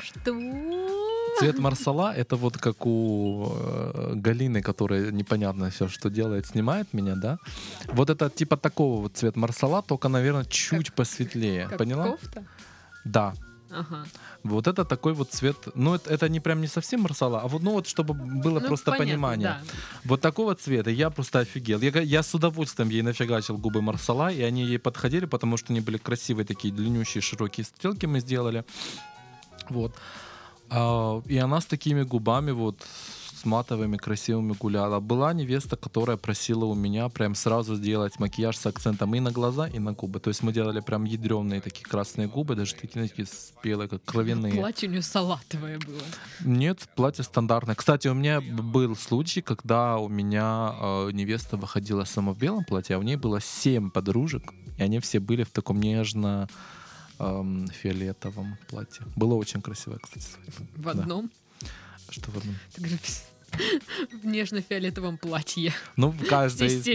[0.00, 0.34] Что?
[1.38, 7.14] Цвет марсала— это вот как у э, Галины, которая непонятно все, что делает, снимает меня,
[7.16, 7.38] да?
[7.92, 11.66] Вот это типа такого вот цвет марсала, только, наверное, чуть Как- посветлее.
[11.68, 12.04] Как Поняла?
[12.10, 12.44] кофта?
[13.04, 13.34] Да.
[13.70, 14.04] Ага.
[14.44, 15.56] Вот это такой вот цвет.
[15.74, 18.66] Ну, это, это не прям не совсем марсала, а вот, ну вот, чтобы было Ну,
[18.66, 19.48] просто понятно, понимание.
[19.48, 19.60] да.
[20.04, 21.80] Вот такого цвета я просто офигел.
[21.82, 25.80] Я, я с удовольствием ей нафигачил губы Марсала, и они ей подходили, потому что они
[25.80, 28.64] были красивые, такие длиннющие, широкие стрелки мы сделали.
[29.70, 29.94] Вот.
[30.70, 32.84] А, и она с такими губами вот
[33.38, 35.00] с матовыми красивыми гуляла.
[35.00, 39.68] Была невеста, которая просила у меня прям сразу сделать макияж с акцентом и на глаза,
[39.68, 40.18] и на губы.
[40.18, 44.54] То есть мы делали прям ядреные такие красные губы, даже такие, такие спелые, как кровяные.
[44.54, 46.02] Платье у нее салатовое было.
[46.44, 47.76] Нет, платье стандартное.
[47.76, 52.96] Кстати, у меня был случай, когда у меня э, невеста выходила сама в белом платье,
[52.96, 56.48] а у нее было семь подружек, и они все были в таком нежно
[57.18, 59.04] эм, фиолетовом платье.
[59.16, 60.24] Было очень красиво, кстати.
[60.24, 60.66] свадьба.
[60.76, 60.90] В Да.
[61.02, 61.30] одном.
[62.10, 62.54] Что в одном?
[62.74, 63.00] Ты говоришь,
[64.22, 65.72] В нежно-фиолетовом платье.
[65.96, 66.86] Ну, в каждой, из,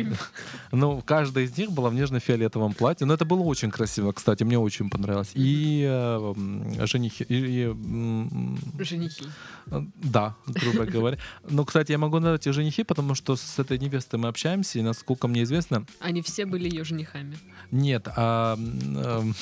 [0.71, 3.05] ну, каждая из них была в нежно-фиолетовом платье.
[3.05, 5.31] Но это было очень красиво, кстати, мне очень понравилось.
[5.33, 7.23] И э, женихи...
[7.23, 9.25] И, и, Женихи.
[9.67, 11.17] Э, Да, грубо говоря.
[11.49, 14.81] Но, кстати, я могу назвать их женихи, потому что с этой невестой мы общаемся, и
[14.81, 17.37] насколько мне известно, Они все были ее женихами.
[17.71, 19.35] нет, а, м, эм,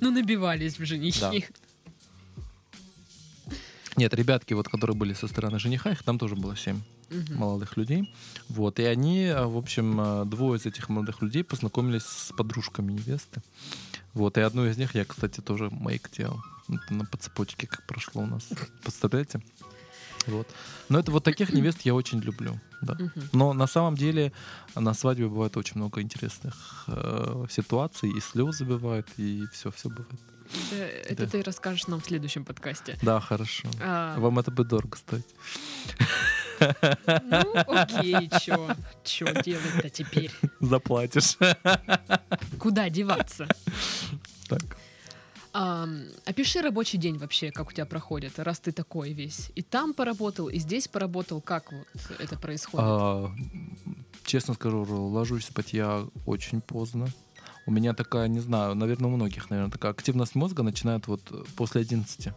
[0.00, 1.20] Ну, набивались в женихи.
[1.20, 1.32] Да.
[3.96, 7.36] Нет, ребятки, вот, которые были со стороны жениха, их там тоже было семь Мгм.
[7.38, 8.08] молодых людей.
[8.48, 12.92] Вот, и они, а, в общем, а, двое из этих молодых людей познакомились с подружками
[12.92, 13.42] невесты.
[14.14, 16.40] Вот, и одну из них я, кстати, тоже мейк делал.
[16.68, 18.48] Это на подцепочке как прошло у нас.
[18.82, 19.40] Представляете?
[20.26, 20.46] Вот.
[20.88, 22.60] Но это вот таких невест я очень люблю.
[22.80, 22.94] Да.
[22.94, 23.28] Мгм.
[23.32, 24.32] Но на самом деле
[24.76, 30.20] на свадьбе бывает очень много интересных э, ситуаций, и слезы бывают, и все-все бывает.
[30.70, 31.30] Это, это Да.
[31.30, 32.98] ты расскажешь нам в следующем подкасте.
[33.02, 33.68] Да, хорошо.
[33.80, 35.26] А, Вам это будет дорого стоить.
[36.60, 38.74] Ну, окей, чё?
[39.04, 40.30] Чё делать-то теперь?
[40.60, 41.36] Заплатишь.
[42.58, 43.46] Куда деваться?
[44.48, 44.76] Так.
[45.52, 49.50] Ам, опиши рабочий день вообще, как у тебя проходит, раз ты такой весь.
[49.56, 51.40] И там поработал, и здесь поработал.
[51.40, 51.86] Как вот
[52.20, 52.86] это происходит?
[52.88, 53.30] А,
[54.24, 57.08] честно скажу, ложусь спать я очень поздно.
[57.66, 61.42] У меня такая, не знаю, наверное, у многих, наверное, такая активность мозга начинает вот э,
[61.56, 62.28] после 11.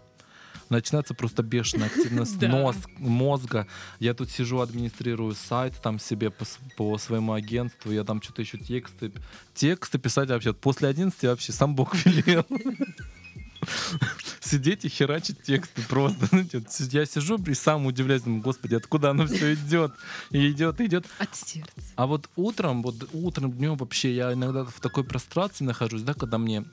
[0.69, 3.67] Начинается просто бешеная активность нос- мозга.
[3.99, 6.45] Я тут сижу, администрирую сайт там себе по,
[6.77, 9.11] по своему агентству, я там что-то еще тексты.
[9.53, 12.45] Тексты писать вообще после 11 вообще сам Бог велел.
[14.39, 16.27] Сидеть и херачить тексты просто.
[16.31, 19.93] Вот си- Я сижу и сам удивляюсь, думаю, господи, откуда оно все идет?
[20.31, 21.05] И идет, и идет.
[21.19, 21.71] От сердца.
[21.95, 26.37] А вот утром, вот утром, днем вообще я иногда в такой прострации нахожусь, да, когда
[26.37, 26.65] мне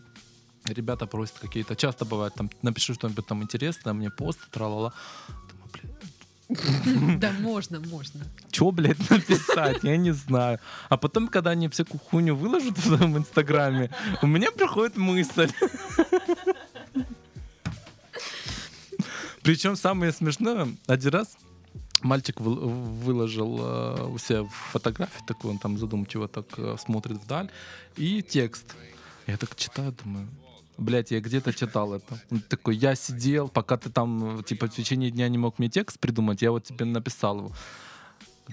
[0.64, 4.92] ребята просят какие-то, часто бывает, там, напиши что-нибудь там интересное, мне пост, тралала.
[7.18, 8.24] Да, можно, можно.
[8.50, 10.58] что, блядь, написать, я не знаю.
[10.88, 15.48] А потом, когда они всякую хуйню выложат в своем инстаграме, у меня приходит мысль.
[19.50, 21.36] Причем самое смешное, один раз
[22.02, 22.54] мальчик вы-
[23.04, 27.50] выложил э, у себя фотографию такую, он там задумчиво так э, смотрит вдаль,
[27.96, 28.76] и текст.
[29.26, 30.28] Я так читаю, думаю,
[30.78, 32.20] блядь, я где-то читал это.
[32.30, 35.98] Он такой, я сидел, пока ты там, типа, в течение дня не мог мне текст
[35.98, 37.52] придумать, я вот тебе написал его.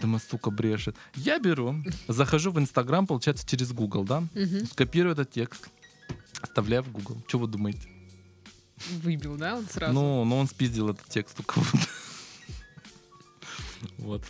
[0.01, 0.95] Думаю, сука, брешет.
[1.13, 1.75] Я беру,
[2.07, 4.21] захожу в Инстаграм, получается, через Google, да?
[4.33, 4.65] Мгм.
[4.65, 5.69] Скопирую этот текст,
[6.41, 7.21] оставляю в Google.
[7.27, 7.87] Что вы думаете?
[9.03, 9.93] Выбил, да, он сразу?
[9.93, 11.77] Ну, но он спиздил этот текст у кого-то.
[13.97, 14.23] Вот.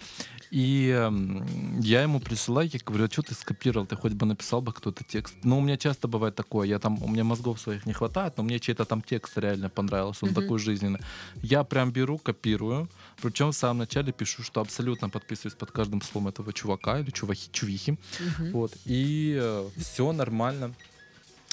[0.52, 4.62] И эм, я ему присылаю, я говорю, а что ты скопировал, ты хоть бы написал
[4.62, 5.36] бы кто-то текст.
[5.44, 8.44] Ну, у меня часто бывает такое, я там, у меня мозгов своих не хватает, но
[8.44, 10.42] мне чей-то там текст реально понравился, он Мгм.
[10.42, 11.00] такой жизненный.
[11.42, 12.90] Я прям беру, копирую,
[13.22, 17.50] причем в самом начале пишу, что абсолютно подписываюсь под каждым словом этого чувака или чувахи,
[17.52, 17.98] чувихи.
[18.20, 18.52] Мгм.
[18.52, 18.74] Вот.
[18.86, 20.74] И все нормально.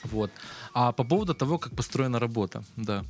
[0.05, 0.31] Вот.
[0.73, 3.05] А по поводу того, как построена работа, да.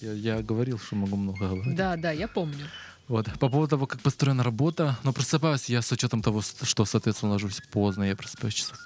[0.00, 1.76] Я, я говорил, что могу много говорить.
[1.76, 2.66] Да, да, я помню.
[3.08, 3.26] Вот.
[3.38, 7.60] По поводу того, как построена работа, но просыпаюсь я с учетом того, что, соответственно, ложусь
[7.72, 8.78] поздно, я просыпаюсь часов.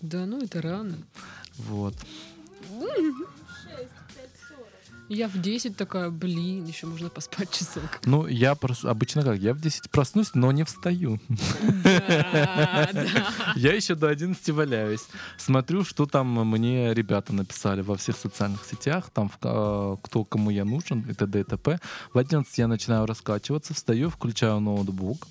[0.00, 0.96] Да, ну это рано.
[1.58, 1.94] Вот.
[5.10, 8.00] Я в 10 такая, блин, еще можно поспать часок.
[8.06, 9.38] Ну, я прос- обычно как?
[9.38, 11.18] Я в 10 проснусь, но не встаю.
[13.56, 15.06] Я еще до 11 валяюсь.
[15.36, 20.50] Смотрю, что там мне ребята написали во всех социальных сетях, там в- э, кто кому
[20.50, 21.40] я нужен, и т.д.
[21.40, 21.78] и т.п.
[22.14, 25.26] В 11 я начинаю раскачиваться, встаю, включаю ноутбук.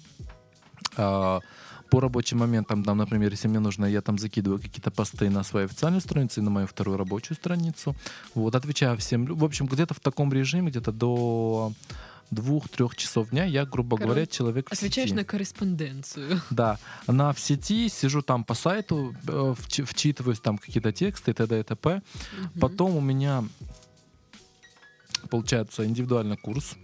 [1.94, 5.68] По рабочим моментам, там, например, если мне нужно, я там закидываю какие-то посты на свою
[5.68, 7.96] официальную страницу и на мою вторую рабочую страницу.
[8.34, 9.26] Вот, отвечаю всем.
[9.26, 11.72] В общем, где-то в таком режиме, где-то до
[12.32, 15.20] двух-трех часов дня я, грубо Короче, говоря, человек в Отвечаешь сети.
[15.20, 16.42] на корреспонденцию.
[16.50, 21.34] Да, на в сети сижу там по сайту, э, вчи- вчитываюсь там какие-то тексты и
[21.36, 21.60] т.д.
[21.60, 22.02] и т.п.
[22.40, 22.60] Мгм.
[22.60, 23.44] Потом у меня
[25.30, 26.76] получается индивидуальный курс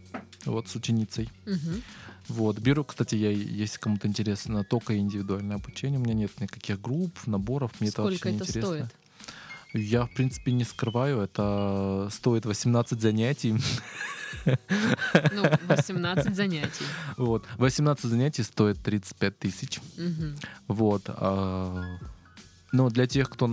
[0.45, 1.29] вот с ученицей.
[1.45, 1.81] Мгм.
[2.27, 2.59] Вот.
[2.59, 5.99] Беру, кстати, я, если кому-то интересно, только индивидуальное обучение.
[5.99, 8.75] У меня нет никаких групп, наборов, мне это Сколько вообще не это интересно.
[8.75, 8.95] стоит?
[9.73, 13.55] Я, в принципе, не скрываю, это стоит 18 занятий.
[14.45, 16.85] Ну, 18 занятий.
[17.17, 17.45] Вот.
[17.57, 19.79] 18 занятий стоит 35 тысяч.
[19.97, 20.35] Мгм.
[20.67, 21.09] Вот.
[22.71, 23.47] Но для тех, кто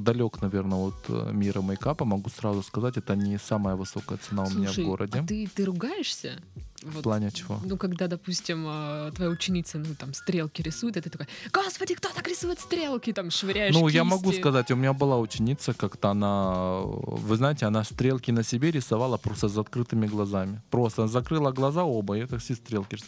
[0.00, 4.50] далек, наверное, от э, мира мейкапа, могу сразу сказать, это не самая высокая цена у
[4.50, 5.18] меня в Слушай, городе.
[5.18, 6.40] а ты, ты ругаешься?
[6.82, 7.58] В Вот, плане чего?
[7.64, 12.08] ну, когда, допустим, а, твоя ученица, ну, там, стрелки рисует, и ты такой, господи, кто
[12.10, 13.12] так рисует стрелки?
[13.12, 14.40] Там, швыряешь Ну, я могу кисти.
[14.42, 19.48] сказать, у меня была ученица, как-то она, вы знаете, она стрелки на себе рисовала просто
[19.48, 20.60] с открытыми глазами.
[20.70, 22.98] Просто закрыла глаза оба, и это все стрелки.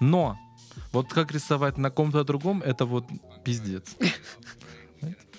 [0.00, 0.36] Но
[0.92, 3.04] вот как рисовать на ком-то другом, это вот
[3.44, 3.96] пиздец.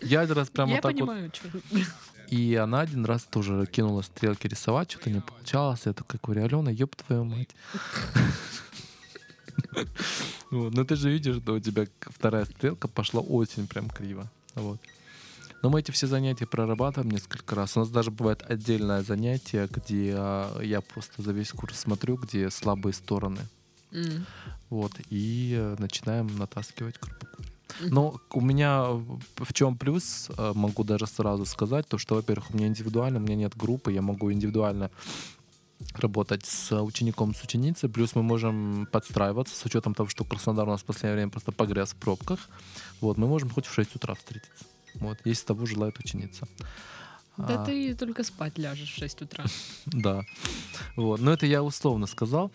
[0.03, 1.49] Я один раз прямо Я так вот понимаю, что...
[2.29, 5.81] И она один раз тоже кинула стрелки рисовать, что-то не получалось.
[5.85, 7.49] Я такой говорю, Алена, ёб твою мать.
[10.49, 14.29] Вот, Ну ты же видишь, что у тебя вторая стрелка пошла очень прям криво.
[14.55, 14.79] Вот.
[15.63, 17.77] Но мы эти все занятия прорабатываем несколько раз.
[17.77, 22.49] У нас даже бывает отдельное занятие, где а, я просто за весь курс смотрю, где
[22.49, 23.39] слабые стороны.
[23.91, 24.25] М.
[24.69, 27.52] Вот, и э, начинаем натаскивать грубо говоря.
[27.81, 32.57] Но у меня в чем плюс, э, могу даже сразу сказать, то что, во-первых, у
[32.57, 34.91] меня индивидуально, у меня нет группы, я могу индивидуально
[35.95, 40.71] работать с учеником, с ученицей, плюс мы можем подстраиваться с учетом того, что Краснодар у
[40.71, 42.49] нас в последнее время просто погряз в пробках.
[43.01, 44.65] Вот, мы можем хоть в 6 утра встретиться.
[44.95, 46.47] Вот, если того желает ученица.
[47.37, 49.45] Да А, ты только спать ляжешь в 6 утра.
[49.85, 50.21] Да.
[50.95, 51.19] Вот.
[51.19, 52.51] Но это я условно сказал.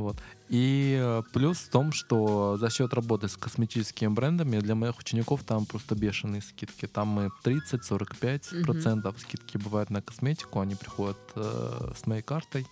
[0.00, 0.16] Вот.
[0.48, 5.44] И э, плюс в том, что за счет работы с косметическими брендами для моих учеников
[5.44, 6.86] там просто бешеные скидки.
[6.86, 10.60] Там мы 30-45% процентов скидки бывают на косметику.
[10.60, 12.66] Они приходят э, с моей картой,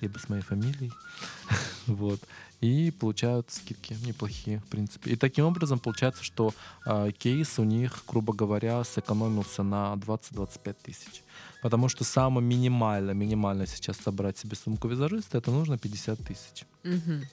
[0.00, 0.92] либо с моей фамилией.
[1.86, 2.20] вот.
[2.60, 5.10] И получают скидки неплохие, в принципе.
[5.10, 6.54] И таким образом получается, что
[6.86, 11.22] э, кейс у них, грубо говоря, сэкономился на 20-25 тысяч.
[11.62, 16.64] Потому что самое минимально, минимально сейчас собрать себе сумку визажиста, это нужно 50 тысяч.
[16.84, 17.24] Мгм.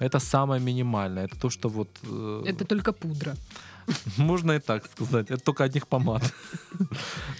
[0.00, 1.24] Это самое минимальное.
[1.24, 1.88] Это то, что вот...
[2.02, 3.36] э, Это только пудра.
[4.16, 5.30] Можно и так сказать.
[5.30, 6.22] Это только одних помад.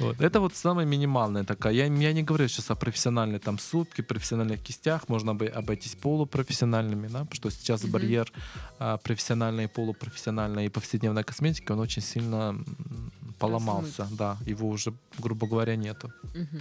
[0.01, 0.21] Вот.
[0.21, 1.73] Это вот самая минимальная такая.
[1.75, 5.09] Я, я не говорю сейчас о профессиональной там супке, профессиональных кистях.
[5.09, 7.93] Можно бы обойтись полупрофессиональными, да, потому что сейчас Мгм.
[7.93, 8.33] барьер
[8.79, 12.57] а, профессиональной, полупрофессиональной и повседневной косметики, он очень сильно
[13.39, 14.09] поломался.
[14.11, 16.13] Да, его уже, грубо говоря, нету.
[16.35, 16.61] Мгм.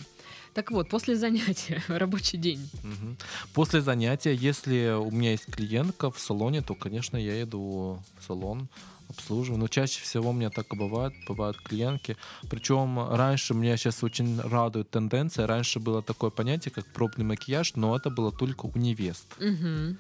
[0.54, 2.70] Так вот, после занятия, рабочий день.
[2.84, 3.18] Мгм.
[3.54, 8.70] После занятия, если у меня есть клиентка в салоне, то, конечно, я иду в салон,
[9.10, 9.60] обслуживаю.
[9.60, 12.18] Но чаще всего у меня так и бывает, бывают клиентки.
[12.50, 15.48] Причем раньше меня сейчас очень радует тенденция.
[15.48, 19.26] Раньше было такое понятие, как пробный макияж, но это было только у невест.
[19.40, 19.98] Мгм.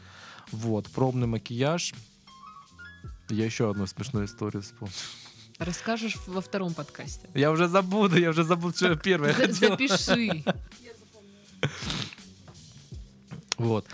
[0.52, 1.94] Вот, пробный макияж.
[3.30, 4.94] Я еще одну смешную историю вспомнил.
[5.65, 7.30] Расскажешь во втором подкасте.
[7.34, 9.52] Я уже забуду, я уже забыл, что первое За-.
[9.52, 10.43] Запиши.
[13.58, 13.86] Вот.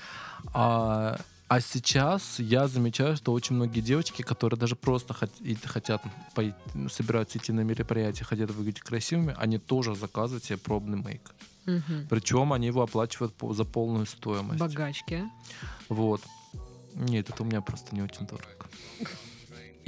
[0.54, 6.02] А, а сейчас я замечаю, что очень многие девочки, которые даже просто хот- хотят,
[6.34, 6.56] пой-
[6.90, 11.32] собираются идти на мероприятие, хотят выглядеть красивыми, они тоже заказывают себе пробный мейк.
[11.66, 12.08] Мгм.
[12.10, 14.60] Причем они его оплачивают по- за полную стоимость.
[14.60, 15.24] Богачки.
[15.90, 16.22] Вот.
[16.96, 18.66] Нет, это у меня просто не очень дорого.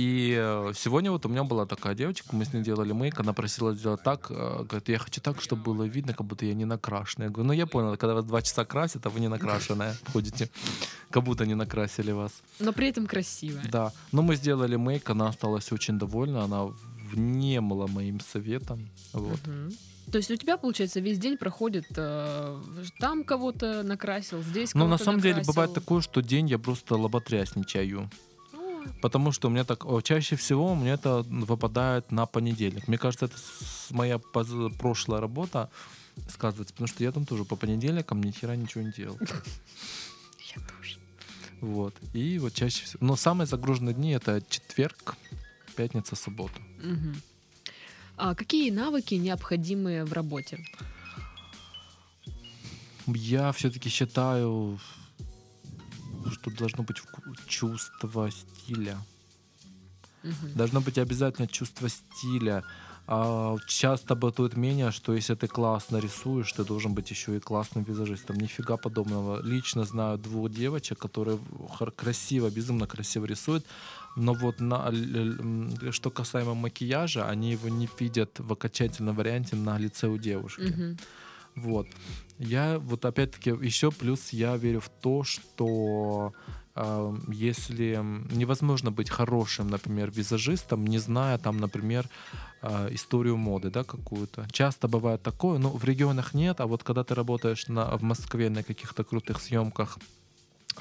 [0.02, 3.34] И э, сегодня вот у меня была такая девочка, мы с ней делали мейк, она
[3.34, 6.66] просила сделать так, э, говорит, я хочу так, чтобы было видно, как будто я не
[6.66, 7.28] накрашенная.
[7.28, 10.50] Я говорю, ну я понял, когда вас два часа красят, а вы не накрашенная ходите,
[11.12, 12.32] как будто не накрасили вас.
[12.60, 13.64] Но при этом красивая.
[13.72, 16.70] Да, но мы сделали мейк, она осталась очень довольна, она
[17.12, 18.90] внемла моим советом.
[19.14, 19.40] Вот.
[20.12, 22.60] То есть у тебя, получается, весь день проходит, э,
[23.00, 25.54] там кого-то накрасил, здесь кого-то на самом деле накрасил.
[25.54, 28.10] бывает такое, что день я просто лоботрясничаю.
[29.02, 32.88] Потому что у меня так, чаще всего у меня это выпадает на понедельник.
[32.88, 33.36] Мне кажется, это
[33.90, 35.70] моя поз- прошлая работа
[36.30, 39.18] сказывается, потому что я там тоже по понедельникам ни хера ничего не делал.
[40.56, 40.98] я тоже.
[41.62, 41.96] Вот.
[42.14, 43.06] И вот чаще всего.
[43.06, 45.16] Но самые загруженные дни это четверг,
[45.76, 46.60] пятница, суббота.
[46.84, 47.22] Мгм.
[48.18, 50.60] А какие навыки необходимы в работе?
[53.08, 54.80] Я все-таки считаю,
[56.30, 57.02] что должно быть
[57.48, 58.98] чувство стиля.
[60.24, 60.54] Мгм.
[60.56, 62.64] Должно быть обязательно чувство стиля.
[63.08, 67.84] А, часто бытует мнение, что если ты классно рисуешь, ты должен быть еще и классным
[67.84, 68.38] визажистом.
[68.38, 69.42] Нифига подобного.
[69.42, 71.40] Лично знаю двух девочек, которые
[71.96, 73.66] красиво, безумно красиво рисуют,
[74.16, 74.92] но вот на,
[75.92, 80.62] что касаемо макияжа, они его не видят в окончательном варианте на лице у девушки.
[80.62, 80.98] Мгм.
[81.56, 81.88] Вот.
[82.40, 86.34] Я вот опять-таки еще плюс я верю в то, что
[86.76, 88.00] э, если
[88.36, 92.08] невозможно быть хорошим, например, визажистом, не зная там, например,
[92.62, 94.48] э, историю моды, да, какую-то.
[94.52, 98.50] Часто бывает такое, но в регионах нет, а вот когда ты работаешь на, в Москве
[98.50, 99.98] на каких-то крутых съемках,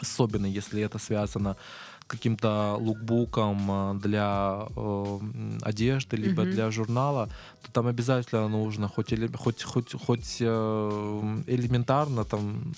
[0.00, 5.20] особенно если это связано с каким-то лукбуком э, для э,
[5.62, 6.50] одежды, либо Мгм.
[6.50, 7.28] для журнала,
[7.62, 12.74] то там обязательно нужно хоть, эле- хоть, хоть, хоть э, элементарно, там,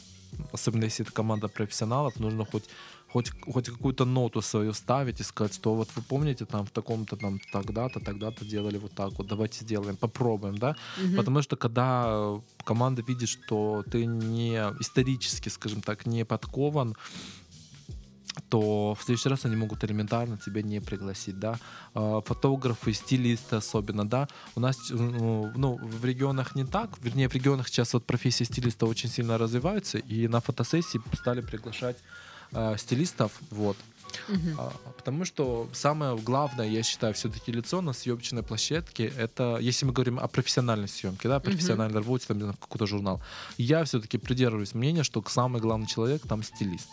[0.53, 2.69] особенно если это команда профессионалов, нужно хоть
[3.13, 7.17] хоть, хоть какую-то ноту свою ставить и сказать, что вот вы помните, там в таком-то
[7.17, 10.77] там тогда-то, тогда-то делали вот так вот, давайте сделаем, попробуем, да?
[10.97, 11.17] Мгм.
[11.17, 16.95] Потому что когда э, команда видит, что ты не исторически, скажем так, не подкован,
[18.49, 21.59] то в следующий раз они могут элементарно тебя не пригласить, да.
[21.95, 24.29] А, Фотографы, стилисты особенно, да.
[24.55, 28.87] У нас, э, ну, в регионах не так, вернее, в регионах сейчас вот профессия стилиста
[28.87, 31.97] очень сильно развивается, и на фотосессии стали приглашать
[32.53, 33.77] э, стилистов, вот.
[34.29, 34.57] Мгм.
[34.59, 39.93] А, Потому что самое главное, я считаю, все-таки лицо на съемочной площадке, это, если мы
[39.93, 43.23] говорим о профессиональной съемке, да, профессиональной работе, там, не знаю, в какой-то журнал,
[43.59, 46.89] я все-таки придерживаюсь мнения, что самый главный человек там стилист.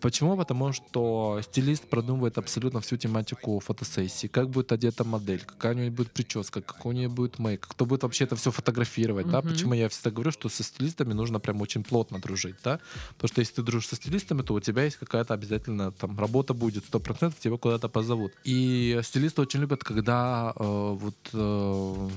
[0.00, 0.36] Почему?
[0.36, 4.28] Потому что стилист продумывает абсолютно всю тематику фотосессии.
[4.28, 7.86] Как будет одета модель, какая у нее будет прическа, какой у нее будет мейк, кто
[7.86, 9.28] будет вообще это все фотографировать.
[9.28, 9.40] Да?
[9.40, 9.50] Мгм.
[9.50, 12.56] Почему я всегда говорю, что со стилистами нужно прям очень плотно дружить.
[12.64, 12.80] Да?
[13.16, 16.54] Потому что если ты дружишь со стилистами, то у тебя есть какая-то обязательно там работа
[16.54, 18.32] будет, сто процентов тебя куда-то позовут.
[18.44, 22.08] И стилисты очень любят, когда э, вот э,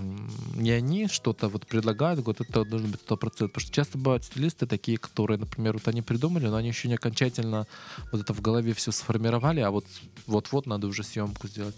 [0.55, 3.53] не они что-то вот предлагают, вот это должно быть сто процентов.
[3.53, 6.95] Потому что часто бывают стилисты такие, которые, например, вот они придумали, но они еще не
[6.95, 7.67] окончательно
[8.11, 9.85] вот это в голове все сформировали, а вот
[10.27, 11.75] вот-вот надо уже съемку сделать.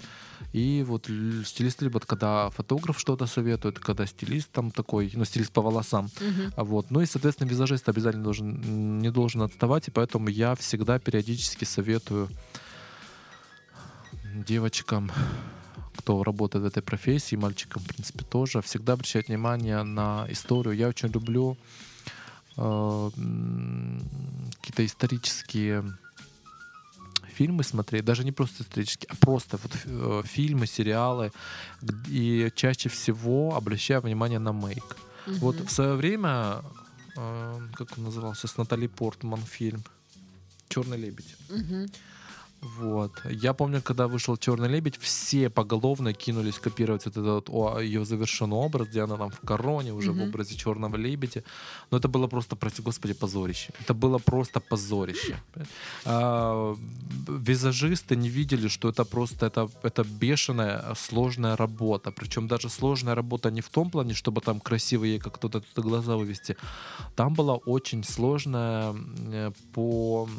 [0.52, 5.52] И вот л- стилисты любят, когда фотограф что-то советует, когда стилист там такой, ну, стилист
[5.52, 6.10] по волосам,
[6.56, 6.91] а Вот.
[6.91, 12.30] Ну и, соответственно, визажист обязательно должен, не должен отставать, и поэтому я всегда периодически советую
[14.34, 15.12] девочкам,
[15.98, 20.76] кто работает в этой профессии, мальчикам, в принципе, тоже, всегда обращать внимание на историю.
[20.76, 21.58] Я очень люблю
[22.56, 25.84] какие-то исторические
[27.34, 31.32] фильмы смотреть, даже не просто исторические, а просто вот э, фильмы, сериалы,
[32.08, 34.84] и чаще всего обращаю внимание на мейк.
[35.39, 35.68] Вот Мгм.
[35.68, 36.62] в свое время,
[37.18, 39.84] э, как он назывался, с Натали Портман фильм
[40.70, 41.36] Черный лебедь.
[41.49, 41.88] Мгм.
[42.64, 43.11] Вот.
[43.30, 48.55] Я помню, когда вышел Черный лебедь, все поголовно кинулись копировать вот этот вот, ее завершенный
[48.55, 50.30] образ, где она там в короне, уже в Мгм.
[50.30, 51.43] образе черного лебедя.
[51.91, 53.74] Но это было просто, прости господи, позорище.
[53.82, 55.38] Это было просто позорище.
[56.05, 56.76] А,
[57.28, 62.11] визажисты не видели, что это просто это, это бешеная, сложная работа.
[62.11, 65.86] Причем даже сложная работа не в том плане, чтобы там красиво ей как кто-то тут
[65.86, 66.55] глаза вывести.
[67.16, 68.95] Там была очень сложная
[69.32, 70.30] э, по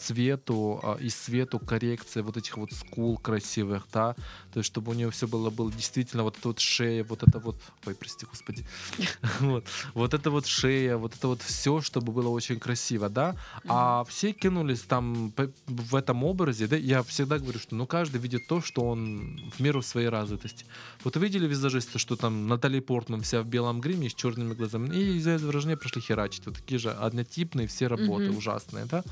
[0.00, 4.14] цвету а, и свету коррекция вот этих вот скул красивых, да,
[4.52, 7.38] то есть чтобы у нее все было, было действительно вот эта вот шея, вот это
[7.38, 8.64] вот, ой, прости, господи,
[9.40, 13.36] вот, вот это вот шея, вот это вот все, чтобы было очень красиво, да,
[13.68, 15.32] а все кинулись там
[15.66, 19.60] в этом образе, да, я всегда говорю, что ну каждый видит то, что он в
[19.60, 20.64] меру своей развитости.
[21.04, 25.16] Вот увидели визажисты, что там Натали Портман вся в белом гриме с черными глазами, и
[25.16, 29.02] из-за изображения пошли херачить, вот такие же однотипные все работы ужасные, да.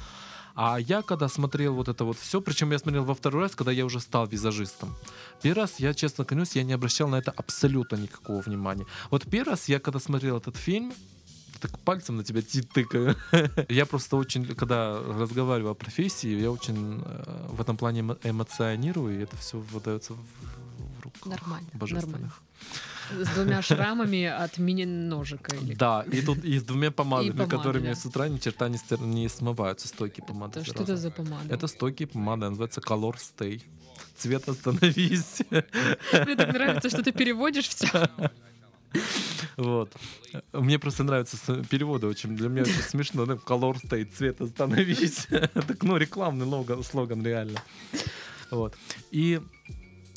[0.60, 3.70] А я когда смотрел вот это вот все, причем я смотрел во второй раз, когда
[3.70, 4.96] я уже стал визажистом.
[5.40, 8.84] Первый раз, я честно клянусь, я не обращал на это абсолютно никакого внимания.
[9.10, 10.92] Вот первый раз я когда смотрел этот фильм,
[11.60, 13.14] так пальцем на тебя тыкаю.
[13.68, 19.18] Я просто очень, когда разговариваю о профессии, я очень э, в этом плане эмо- эмоционирую,
[19.18, 20.18] и это все выдается в,
[21.02, 22.42] руку Нормально, божественных.
[23.10, 25.56] С двумя шрамами от мини-ножика.
[25.56, 27.94] или Да, и тут и с двумя помадами, помады, которыми да.
[27.94, 30.60] с утра ни черта не, не смываются, стойкие помады.
[30.60, 31.54] Это что это за помада?
[31.54, 33.62] Это стойкие помады, называется Color Stay.
[34.16, 35.42] Цвет остановись.
[35.50, 38.10] Мне так нравится, что ты переводишь все.
[39.56, 39.92] Вот.
[40.52, 42.36] Мне просто нравятся переводы очень.
[42.36, 43.26] Для меня очень смешно.
[43.26, 45.26] да, Color Stay, цвет остановись.
[45.30, 47.60] Так, ну, рекламный логан, слоган реально.
[48.50, 48.74] Вот.
[49.10, 49.40] И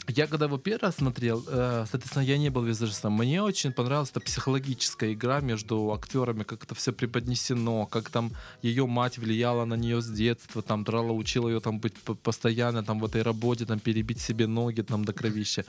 [0.07, 3.13] я когда его первый раз смотрел, э, соответственно, я не был визажистом.
[3.13, 8.31] Мне очень понравилась эта психологическая игра между актерами, как это все преподнесено, как там
[8.63, 11.93] ее мать влияла на нее с детства, там драла, учила ее там быть
[12.23, 15.65] постоянно там в этой работе, там перебить себе ноги там до кровища.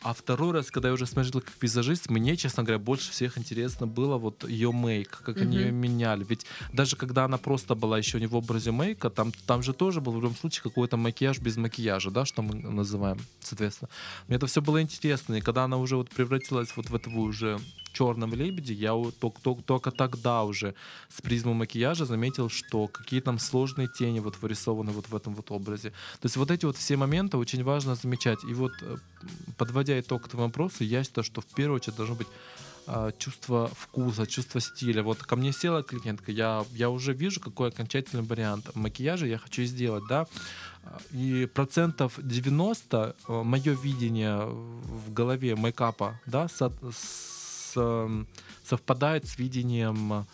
[0.00, 3.86] А второй раз, когда я уже смотрел как визажист, мне, честно говоря, больше всех интересно
[3.88, 5.66] было вот ее мейк, как они Мгм.
[5.66, 6.24] ее меняли.
[6.28, 10.00] Ведь даже когда она просто была еще не в образе мейка, там, там же тоже
[10.00, 13.88] был в любом случае какой-то макияж без макияжа, да, что мы называем, соответственно.
[14.28, 15.34] Мне это все было интересно.
[15.34, 17.58] И когда она уже вот превратилась вот в этого уже
[17.92, 20.74] черного лебедя, я только, только, только тогда уже
[21.08, 25.50] с призмы макияжа заметил, что какие там сложные тени вот вырисованы вот в этом вот
[25.50, 25.90] образе.
[26.20, 28.44] То есть вот эти вот все моменты очень важно замечать.
[28.44, 28.96] И вот э,
[29.56, 32.28] подводя итог к этому вопросу, я считаю, что в первую очередь должно быть
[32.90, 35.02] а, чувство вкуса, чувство стиля.
[35.02, 39.64] Вот ко мне села клиентка, я, я уже вижу, какой окончательный вариант макияжа я хочу
[39.64, 40.26] сделать, да,
[41.12, 46.72] и процентов 90 мое видение в голове мейкапа, да, со-
[47.72, 48.26] с-
[48.64, 50.26] совпадает с видением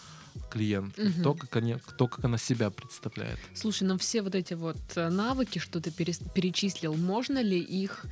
[0.50, 1.22] клиента, Мгм.
[1.22, 3.38] то, как они, то, как она себя представляет.
[3.54, 8.04] Слушай, ну все вот эти вот э, навыки, что ты перес- перечислил, можно ли их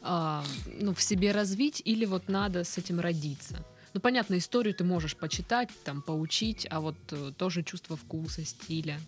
[0.00, 0.44] а,
[0.80, 3.64] ну, в себе развить или вот надо с этим родиться?
[3.94, 9.00] Ну, понятно, историю ты можешь почитать, там, поучить, а вот э, тоже чувство вкуса, стиля.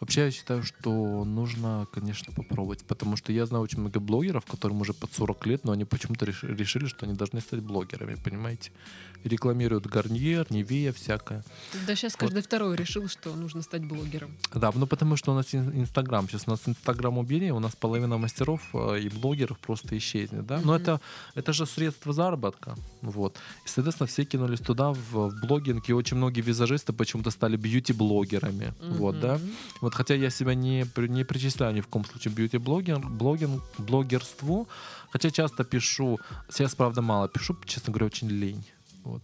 [0.00, 4.80] Вообще я считаю, что нужно, конечно, попробовать, потому что я знаю очень много блогеров, которым
[4.80, 8.70] уже под 40 лет, но они почему-то решили, что они должны стать блогерами, понимаете?
[9.24, 11.42] Рекламируют Гарниер, Невея, всякое.
[11.86, 12.20] Да сейчас вот.
[12.20, 14.30] каждый второй решил, что нужно стать блогером.
[14.54, 18.16] Да, ну потому что у нас Инстаграм, сейчас у нас Инстаграм убери, у нас половина
[18.18, 20.58] мастеров э, и блогеров просто исчезнет, да?
[20.58, 20.64] Mm-hmm.
[20.64, 21.00] Но это,
[21.34, 23.36] это же средство заработка, вот.
[23.64, 28.74] И, соответственно, все кинулись туда, в, в блогинг, и очень многие визажисты почему-то стали бьюти-блогерами,
[28.78, 28.96] mm-hmm.
[28.98, 29.40] вот, да?
[29.88, 34.68] Вот хотя я себя не, не причисляю ни в коем случае бьюти-блогер, блогинг, блогерству,
[35.10, 36.18] хотя часто пишу,
[36.50, 38.66] сейчас, правда, мало пишу, честно говоря, очень лень.
[39.04, 39.22] Вот.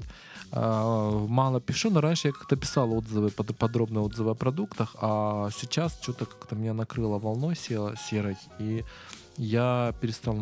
[0.53, 5.99] А, мало пишу, но раньше я как-то писал отзывы, подробные отзывы о продуктах, а сейчас
[6.01, 8.85] что-то как-то меня накрыло волной серой, и
[9.37, 10.39] я перестал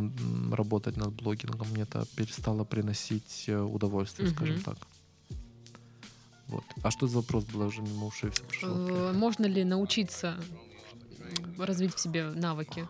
[0.53, 4.35] работать над блогингом, мне это перестало приносить э, удовольствие, mm-hmm.
[4.35, 4.77] скажем так.
[6.53, 6.65] Вот.
[6.83, 8.69] А что за вопрос был уже мимо ушей все прошло?
[8.69, 10.37] Э, можно ли научиться
[11.59, 12.87] развить в себе навыки?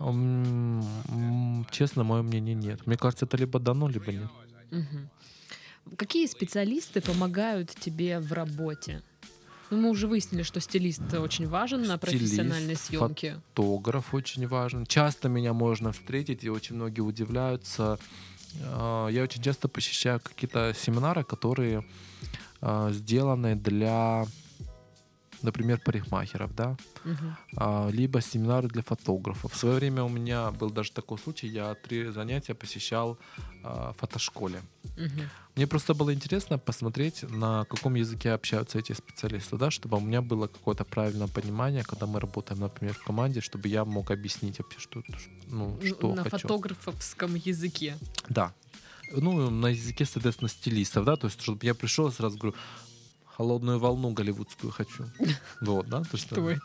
[1.71, 2.87] Честно, мое мнение нет.
[2.87, 4.31] Мне кажется, это либо дано, либо нет.
[4.73, 5.97] Угу.
[5.97, 9.03] Какие специалисты помогают тебе в работе?
[9.71, 13.41] Ну, мы уже выяснили, что стилист очень важен на профессиональной съемке.
[13.55, 14.87] Фотограф очень важен.
[14.87, 17.99] Часто меня можно встретить, и очень многие удивляются.
[18.61, 21.83] А, я очень часто посещаю какие-то семинары, которые а,
[22.91, 24.27] сделаны для,
[25.43, 27.91] например, парикмахеров, да, угу.
[27.91, 29.53] либо семинары для фотографов.
[29.53, 33.19] В свое время у меня был даже такой случай, я три занятия посещал
[33.63, 34.61] в фотошколе.
[34.97, 35.23] Угу.
[35.57, 40.23] Мне просто было интересно посмотреть, на каком языке общаются эти специалисты, да, чтобы у меня
[40.23, 44.79] было какое-то правильное понимание, когда мы работаем, например, в команде, чтобы я мог объяснить вообще,
[44.79, 45.03] что,
[45.49, 46.39] ну, что На хочу.
[46.39, 47.97] фотографовском языке.
[48.29, 48.53] Да,
[49.13, 52.57] ну, на языке, соответственно, стилистов, да, то есть, чтобы я пришел и сразу говорю,
[53.25, 55.05] холодную волну голливудскую хочу.
[55.61, 56.03] Вот, да?
[56.05, 56.63] То, что, это?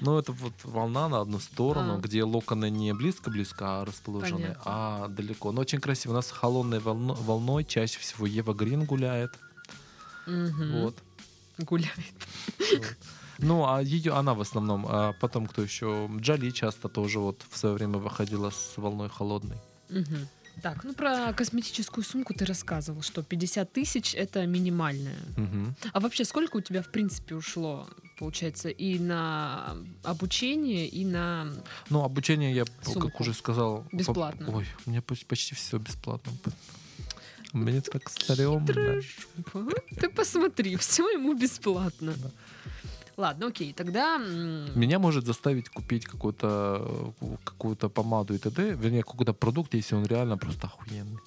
[0.00, 1.98] Ну, это вот волна на одну сторону, а.
[1.98, 4.62] где локоны не близко-близко а расположены, Понятно.
[4.64, 5.52] а далеко.
[5.52, 6.12] Но очень красиво.
[6.12, 9.30] У нас холодной волно, волной чаще всего Ева Грин гуляет.
[10.26, 10.80] Угу.
[10.80, 10.96] Вот.
[11.58, 11.92] Гуляет.
[12.58, 12.96] Вот.
[13.38, 14.84] Ну, а ее, она в основном.
[14.88, 16.10] А потом кто еще?
[16.16, 19.58] Джоли часто тоже вот в свое время выходила с волной холодной.
[19.90, 20.16] Угу.
[20.62, 25.18] Так, ну про косметическую сумку ты рассказывал, что 50 тысяч это минимальная.
[25.36, 25.90] Угу.
[25.92, 27.88] А вообще сколько у тебя в принципе ушло,
[28.18, 31.52] получается, и на обучение, и на
[31.90, 33.08] Ну, обучение я, сумку.
[33.08, 33.84] как уже сказал...
[33.92, 34.50] Бесплатно.
[34.56, 36.32] Ой, у меня почти все бесплатно.
[37.52, 39.00] Мне так стрёмно.
[39.98, 42.14] Ты посмотри, все ему бесплатно.
[42.16, 42.30] Да.
[43.18, 44.18] Ладно, окей, тогда...
[44.18, 47.12] Меня может заставить купить какую-то
[47.44, 51.18] какую-то помаду и т.д., вернее, какой-то продукт, если он реально просто охуенный.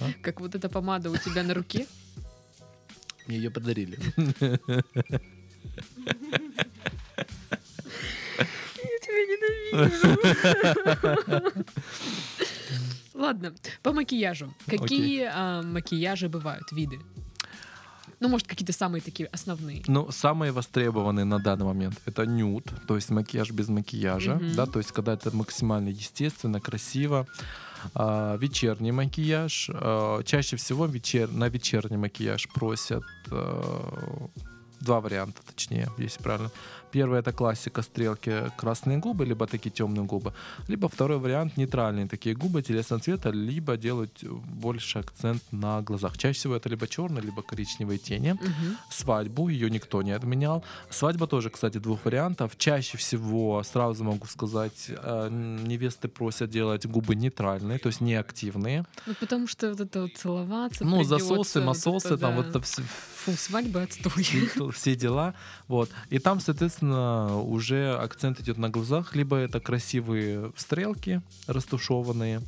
[0.00, 0.06] А?
[0.22, 1.86] Как вот эта помада у тебя на руке?
[3.26, 3.98] Мне ее подарили.
[4.40, 4.56] Я
[9.02, 10.18] тебя ненавижу.
[13.12, 14.54] Ладно, по макияжу.
[14.66, 16.98] Какие а, макияжи бывают, виды?
[18.20, 19.82] Ну, может, какие-то самые такие основные.
[19.86, 24.54] Ну, самые востребованные на данный момент это нюд, то есть макияж без макияжа, mm-hmm.
[24.54, 27.26] да, то есть когда это максимально естественно, красиво.
[27.94, 29.70] А, вечерний макияж.
[29.72, 31.30] А, чаще всего вечер...
[31.32, 34.28] на вечерний макияж просят а,
[34.80, 36.50] два варианта, точнее, если правильно.
[36.92, 40.32] Первый это классика стрелки красные губы, либо такие темные губы.
[40.68, 46.18] Либо второй вариант нейтральные такие губы телесного цвета, либо делать больше акцент на глазах.
[46.18, 48.32] Чаще всего это либо черные, либо коричневые тени.
[48.32, 48.76] Угу.
[48.90, 50.64] Свадьбу ее никто не отменял.
[50.90, 52.58] Свадьба тоже, кстати, двух вариантов.
[52.58, 58.84] Чаще всего, сразу могу сказать, э, невесты просят делать губы нейтральные, то есть неактивные.
[59.06, 62.36] Ну, потому что вот это вот целоваться Ну, засосы, масосы, там да.
[62.36, 62.82] вот это все...
[63.24, 64.24] Фу, свадьба отстой.
[64.72, 65.34] Все дела.
[65.68, 65.90] Вот.
[66.08, 72.40] И там, соответственно, уже акцент идет на глазах, либо это красивые стрелки растушеванные,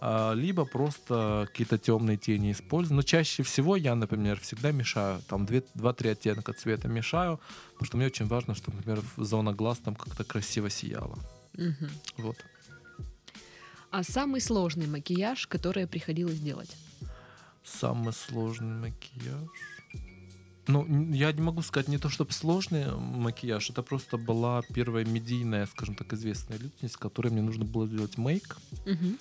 [0.00, 2.96] а, либо просто какие-то темные тени использую.
[2.96, 7.38] Но чаще всего я, например, всегда мешаю, там 2-3 оттенка цвета мешаю,
[7.72, 11.18] потому что мне очень важно, чтобы, например, зона глаз там как-то красиво сияла.
[11.58, 11.88] Угу.
[12.18, 12.36] Вот.
[13.90, 16.74] А самый сложный макияж, который приходилось делать?
[17.62, 19.73] Самый сложный макияж.
[20.66, 25.66] Ну, я не могу сказать не то, чтобы сложный макияж, это просто была первая медийная,
[25.66, 28.56] скажем так, известная личность, которой мне нужно было сделать мейк.
[28.86, 29.18] Угу.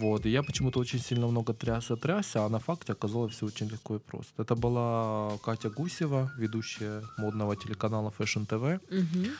[0.00, 3.68] Вот, и я почему-то очень сильно много трясся, трясся, а на факте оказалось все очень
[3.68, 4.42] легко и просто.
[4.42, 8.80] Это была Катя Гусева, ведущая модного телеканала Fashion TV.
[8.90, 9.30] Угу.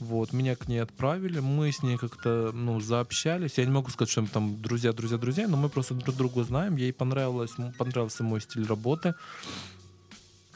[0.00, 3.58] Вот, меня к ней отправили, мы с ней как-то, ну, заобщались.
[3.58, 6.42] Я не могу сказать, что мы там друзья, друзья, друзья, но мы просто друг друга
[6.44, 6.76] знаем.
[6.76, 9.14] Ей понравилось, понравился мой стиль работы.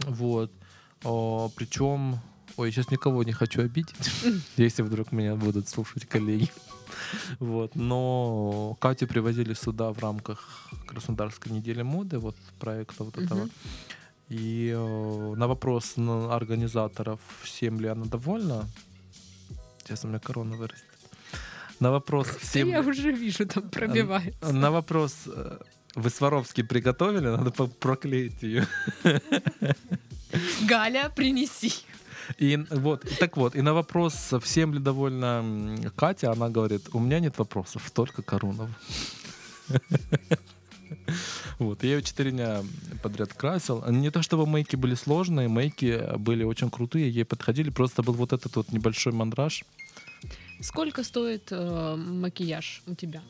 [0.05, 0.53] Вот.
[1.05, 2.21] А, причем
[2.57, 4.11] Ой, сейчас никого не хочу обидеть,
[4.57, 6.51] если вдруг меня будут слушать коллеги.
[7.39, 7.75] Вот.
[7.75, 13.49] Но Катю привозили сюда в рамках Краснодарской недели моды, вот проекта вот этого.
[14.29, 18.65] И э, на вопрос на организаторов, всем ли она довольна,
[19.85, 20.85] сейчас у меня корона вырастет.
[21.79, 24.53] На вопрос, всем Я уже вижу, там пробивается.
[24.53, 25.59] на вопрос, э,
[25.97, 28.67] вы Сваровски приготовили, надо проклеить ее.
[30.69, 31.73] Галя, принеси.
[32.39, 35.45] И вот, так вот, и на вопрос, всем ли довольна
[35.97, 38.71] Катя, она говорит, у меня нет вопросов, только Корунов.
[41.59, 42.63] Вот, я ее четыре дня
[43.03, 43.85] подряд красил.
[43.91, 48.33] Не то чтобы мейки были сложные, мейки были очень крутые, ей подходили, просто был вот
[48.33, 49.65] этот вот небольшой мандраж.
[50.61, 53.23] Сколько стоит э, макияж у тебя?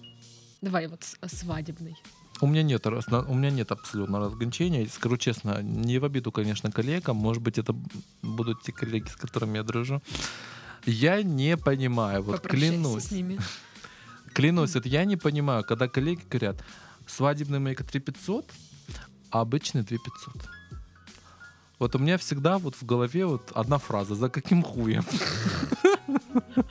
[0.60, 1.96] Давай вот с- свадебный.
[2.40, 4.86] У меня нет, у меня нет абсолютно разграничения.
[4.88, 7.16] Скажу честно, не в обиду, конечно, коллегам.
[7.16, 7.74] Может быть, это
[8.22, 10.02] будут те коллеги, с которыми я дружу.
[10.84, 13.38] Я не понимаю, вот клянусь, с ними.
[14.34, 16.62] клянусь, это я не понимаю, когда коллеги говорят,
[17.06, 18.48] свадебный мейк 3500,
[19.30, 20.48] а обычный 2500.
[21.78, 25.04] Вот у меня всегда вот в голове вот одна фраза, за каким хуем?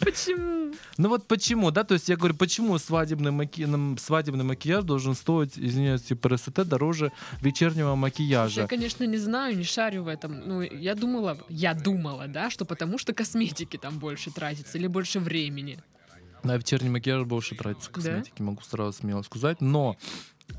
[0.04, 0.72] Почему?
[0.96, 3.66] Ну вот почему, да, то есть я говорю, почему свадебный, маки...
[3.98, 8.62] свадебный макияж должен стоить, извиняюсь, типа РСТ дороже вечернего макияжа?
[8.62, 10.40] Я, конечно, не знаю, не шарю в этом.
[10.46, 15.20] Ну, я думала, я думала, да, что потому что косметики там больше тратится или больше
[15.20, 15.78] времени.
[16.42, 19.60] На вечерний макияж больше тратится косметики, могу сразу смело сказать.
[19.60, 19.96] Но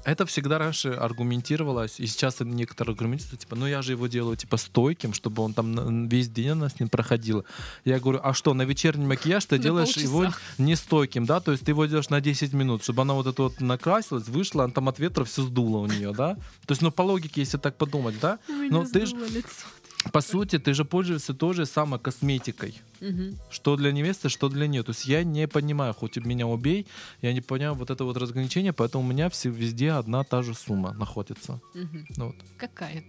[0.04, 4.58] это всегда раньше аргументировалось, и сейчас некоторые аргументируют, типа, ну я же его делаю, типа,
[4.58, 7.46] стойким, чтобы он там весь день у нас не проходил.
[7.86, 10.24] Я говорю, а что, на вечерний макияж ты делаешь его
[10.58, 13.44] не стойким, да, то есть ты его делаешь на 10 минут, чтобы она вот это
[13.44, 16.36] вот накрасилась, вышла, она там от ветра все сдуло у нее, да.
[16.66, 19.66] То есть, ну, по логике, если так подумать, да, Ну, ты ж- сдуло лицо.
[20.12, 22.82] По сути, ты же пользуешься тоже самой косметикой.
[23.02, 23.38] Мгм.
[23.50, 24.84] Что для невесты, что для нее.
[24.84, 26.88] То есть я не понимаю, хоть меня убей,
[27.22, 30.54] я не понимаю вот это вот разграничение, поэтому у меня все, везде одна та же
[30.54, 31.62] сумма находится.
[31.74, 33.04] Ну вот, Какая?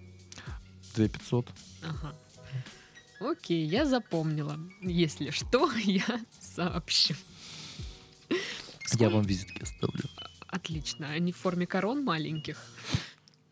[0.94, 1.46] 2500.
[1.82, 2.14] Ага.
[3.20, 4.58] Окей, я запомнила.
[4.80, 7.14] Если что, я сообщу.
[8.98, 10.04] Я вам визитки оставлю.
[10.48, 11.08] Отлично.
[11.08, 12.58] Они в форме корон маленьких.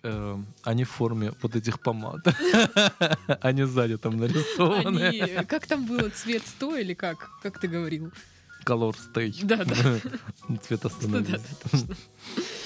[0.03, 2.21] Эм, Они в форме вот этих помад.
[3.43, 5.01] Они сзади там нарисованы.
[5.09, 7.31] Они, как там было, цвет 100 или как?
[7.43, 8.13] Как ты говорил?
[8.65, 9.35] Color Stay.
[9.43, 9.75] Да, да.
[10.63, 11.39] Цвет да,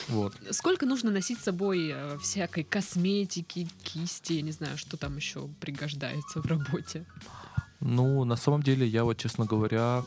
[0.08, 0.34] Вот.
[0.50, 5.48] Сколько нужно носить с собой э, всякой косметики, кисти, я не знаю, что там еще
[5.60, 7.04] пригождается в работе?
[7.80, 10.04] Ну, на самом деле, я вот, честно говоря,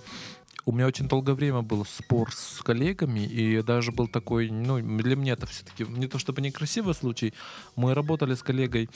[0.67, 5.15] у меня очень долгое время был спор с коллегами, и даже был такой, ну, для
[5.15, 7.33] меня это все-таки не то чтобы некрасивый случай.
[7.77, 8.89] Мы работали с коллегой,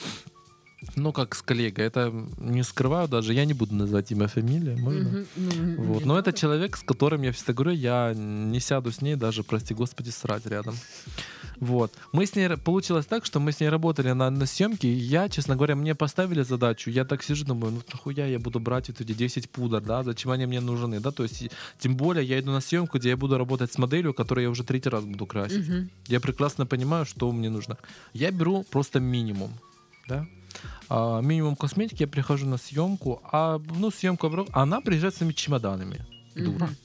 [0.96, 5.10] ну, как с коллегой, это не скрываю даже, я не буду называть имя, фамилия, можно?
[5.10, 5.26] Мгм.
[5.36, 6.04] Ну, Вот.
[6.04, 9.74] Но это человек, с которым я всегда говорю, я не сяду с ней даже, прости
[9.74, 10.74] господи, срать рядом.
[11.60, 11.92] Вот.
[12.12, 15.28] Мы с ней, получилось так, что мы с ней работали на, на съемке, и я,
[15.28, 19.00] честно говоря, мне поставили задачу, я так сижу, думаю, ну нахуя я буду брать вот
[19.00, 22.50] эти 10 пудр, да, зачем они мне нужны, да, то есть, тем более я иду
[22.50, 25.68] на съемку, где я буду работать с моделью, которую я уже третий раз буду красить.
[25.68, 25.90] Мгм.
[26.08, 27.76] Я прекрасно понимаю, что мне нужно.
[28.12, 29.52] Я беру просто минимум,
[30.08, 30.26] да.
[30.94, 35.32] А, минимум косметики, я прихожу на съемку, а ну съемка, обра- она приезжает с своими
[35.32, 36.00] чемоданами,
[36.36, 36.66] дура.
[36.66, 36.76] Мгм.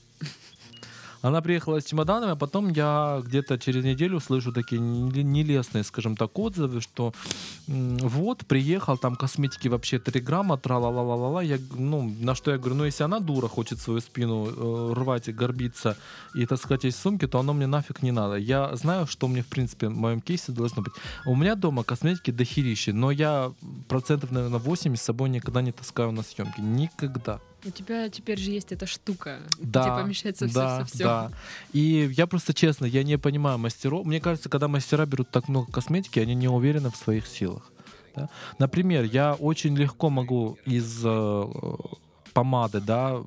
[1.28, 6.16] Она приехала с чемоданами, а потом я где-то через неделю слышу такие не- нелестные, скажем
[6.16, 7.14] так, отзывы, что
[7.68, 11.44] вот, приехал, там косметики вообще 3 грамма, тра-ла-ла-ла-ла.
[11.44, 15.28] Я, ну, на что я говорю, ну, если она дура, хочет свою спину э, рвать
[15.28, 15.98] и горбиться
[16.34, 18.36] и таскать из сумки, то оно мне нафиг не надо.
[18.36, 20.94] Я знаю, что мне, в принципе, в моем кейсе должно быть.
[21.26, 23.52] У меня дома косметики дохерища, но я
[23.90, 26.62] процентов, наверное, 80 с собой никогда не таскаю на съемки.
[26.62, 27.40] Никогда.
[27.68, 31.04] У тебя теперь же есть эта штука, Да, где помещается все, да, все, все.
[31.04, 31.32] да.
[31.74, 34.06] И я просто честно, я не понимаю мастеров.
[34.06, 37.72] Мне кажется, когда мастера берут так много косметики, они не уверены в своих силах.
[38.16, 38.30] да.
[38.60, 41.44] Например, я очень легко могу из э,
[42.34, 43.18] помады, да,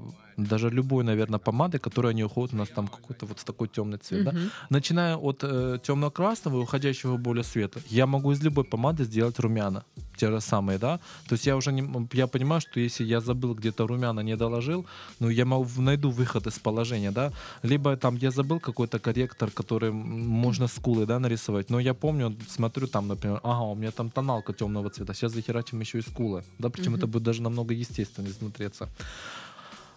[0.46, 3.98] даже любой, наверное, помады, которая не уходит у нас там какой-то вот в такой темный
[3.98, 4.50] цвет, да, Мгм.
[4.70, 9.84] начиная от э, темно-красного и уходящего более светлый, я могу из любой помады сделать румяна,
[10.16, 10.98] те же самые, да.
[11.28, 14.86] То есть я уже не, я понимаю, что если я забыл где-то румяна не доложил,
[15.20, 17.32] ну я могу, найду выход из положения, да.
[17.62, 21.70] Либо там я забыл какой-то корректор, который можно скулы, да, нарисовать.
[21.70, 25.80] Но я помню, смотрю там, например, ага, у меня там тоналка темного цвета, сейчас захерачим
[25.80, 26.98] еще и скулы, да, причем Мгм.
[26.98, 28.88] это будет даже намного естественнее смотреться.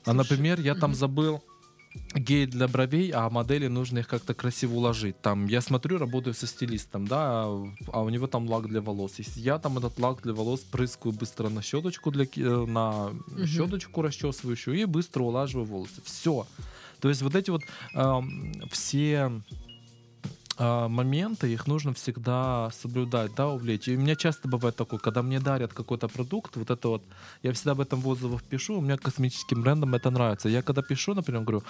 [0.06, 1.42] А, например, я там забыл
[2.16, 5.22] гель для бровей, а модели нужно их как-то красиво уложить.
[5.22, 7.44] Там я смотрю, работаю со стилистом, да,
[7.92, 9.16] а у него там лак для волос.
[9.20, 13.48] Если я там этот лак для волос прыскаю быстро на щеточку для э, на Мгм.
[13.48, 16.02] щеточку расчесывающую и быстро улаживаю волосы.
[16.04, 16.48] Все.
[17.00, 17.62] То есть вот эти вот
[17.96, 19.42] эм, все а,
[20.60, 23.88] моменты, их нужно всегда соблюдать, да, увлечь.
[23.88, 27.04] И у меня часто бывает такое, когда мне дарят какой-то продукт, вот это вот,
[27.42, 30.50] я всегда об этом в отзывах пишу, у меня косметическим брендам это нравится.
[30.50, 31.64] Я когда пишу, например, говорю,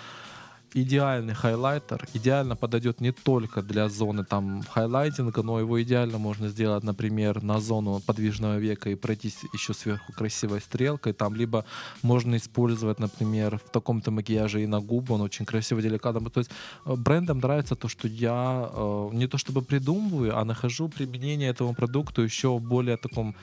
[0.73, 6.83] идеальный хайлайтер идеально подойдет не только для зоны там хайлайтинга, но его идеально можно сделать,
[6.83, 11.13] например, на зону подвижного века и пройтись еще сверху красивой стрелкой.
[11.13, 11.65] Там либо
[12.01, 16.29] можно использовать, например, в таком-то макияже и на губы, он очень красиво, деликатно.
[16.29, 16.51] То есть
[16.85, 21.73] э, брендам нравится то, что я э, не то чтобы придумываю, а нахожу применение этому
[21.73, 23.35] продукту еще более таком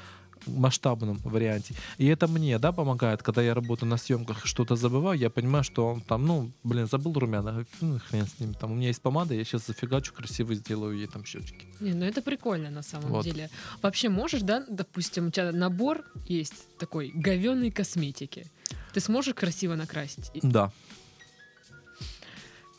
[0.47, 1.75] масштабном варианте.
[1.99, 5.87] И это мне, да, помогает, когда я работаю на съемках, что-то забываю, я понимаю, что
[5.87, 9.35] он там, ну, блин, забыл румяна, ну, хрен с ним, там, у меня есть помада,
[9.35, 11.67] я сейчас зафигачу, красиво сделаю ей там щечки.
[11.81, 13.25] Не, ну это прикольно на самом Вот.
[13.25, 13.51] деле.
[13.83, 18.47] Вообще можешь, да, допустим, у тебя набор есть такой говенной косметики.
[18.93, 20.31] Ты сможешь красиво накрасить?
[20.43, 20.73] Да.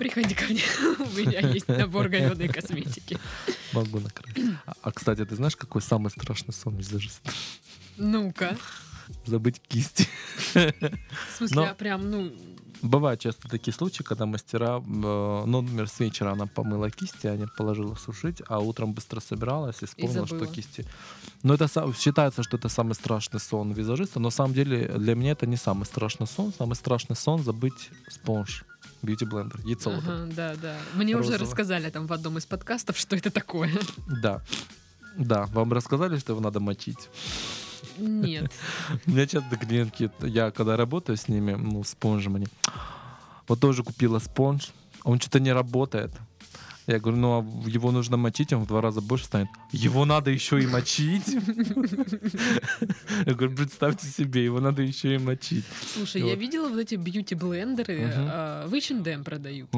[0.02, 0.64] Приходи ко мне,
[1.00, 3.20] у меня есть набор говенной косметики.
[3.72, 4.36] Могу накрыть.
[4.66, 7.32] А, а, кстати, ты знаешь, какой самый страшный сон визажиста?
[7.98, 8.58] Ну-ка.
[9.28, 10.08] Забыть кисти.
[10.56, 12.34] В смысле, Но- а прям, ну,
[12.82, 17.38] Бывают часто такие случаи, когда мастера, э, ну, например, с вечера она помыла кисти, а
[17.38, 20.52] не положила сушить, а утром быстро собиралась и вспомнила, что забыла.
[20.52, 20.88] кисти.
[21.44, 25.34] Но это считается, что это самый страшный сон визажиста, но на самом деле для меня
[25.34, 26.52] это не самый страшный сон.
[26.58, 28.66] Самый страшный сон забыть спонж,
[29.66, 29.90] яйцо.
[29.92, 30.14] вот это.
[30.14, 30.78] ага, да, да.
[30.96, 31.40] Мне уже Розово.
[31.40, 33.72] рассказали там в одном из подкастов, что это такое.
[34.22, 34.42] Да.
[35.18, 37.10] Да, вам рассказали, что его надо мочить?
[37.98, 38.52] Нет.
[39.08, 42.48] У меня часто клиентки, я когда работаю с ними, ну, спонжем они,
[43.48, 44.72] вот тоже купила спонж,
[45.04, 46.12] а он что-то не работает.
[46.92, 49.48] Я говорю, ну а его нужно мочить, он в два раза больше станет.
[49.72, 51.26] Его надо еще и мочить.
[53.26, 55.64] Я говорю, представьте себе, его надо еще и мочить.
[55.94, 59.70] Слушай, я видела вот эти бьюти-блендеры, а, в H&M продают.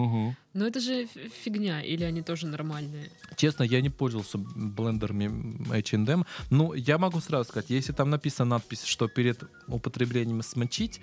[0.54, 1.08] Но это же
[1.44, 3.10] фигня, или они тоже нормальные?
[3.36, 6.26] Честно, я не пользовался блендерами H&M.
[6.50, 11.02] Ну, я могу сразу сказать, если там написана надпись, что перед употреблением смочить,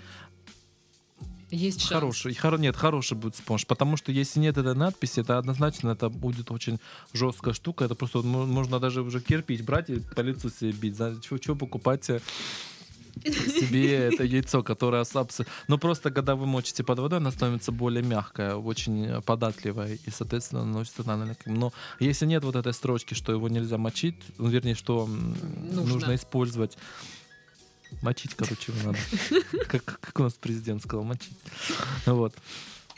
[1.50, 1.92] Есть шанс.
[1.92, 6.08] Хороший, хоро- нет, хороший будет спонж, потому что если нет этой надписи, это однозначно это
[6.08, 6.78] будет очень
[7.12, 10.96] жесткая штука, это просто мо- можно даже уже кирпич брать и по лицу себе бить,
[11.40, 12.20] чего покупать э,
[13.24, 15.44] себе это яйцо, которое сапсы.
[15.68, 20.64] Но просто когда вы мочите под водой, она становится более мягкая, очень податливая и, соответственно,
[20.64, 21.56] наносится тональный крем.
[21.56, 25.82] Но если нет вот этой строчки, что его нельзя мочить, ну, вернее, что Нужно.
[25.94, 26.78] нужно использовать
[28.02, 28.98] Мочить, короче, его надо.
[29.66, 31.36] Как, как у нас президент сказал, мочить.
[32.06, 32.34] Вот.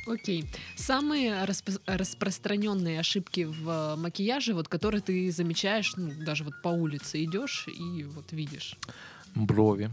[0.06, 0.44] Окей.
[0.76, 6.68] Самые распро- распространенные ошибки в э, макияже, вот которые ты замечаешь, ну, даже вот по
[6.68, 8.76] улице идешь и вот видишь.
[9.34, 9.90] Брови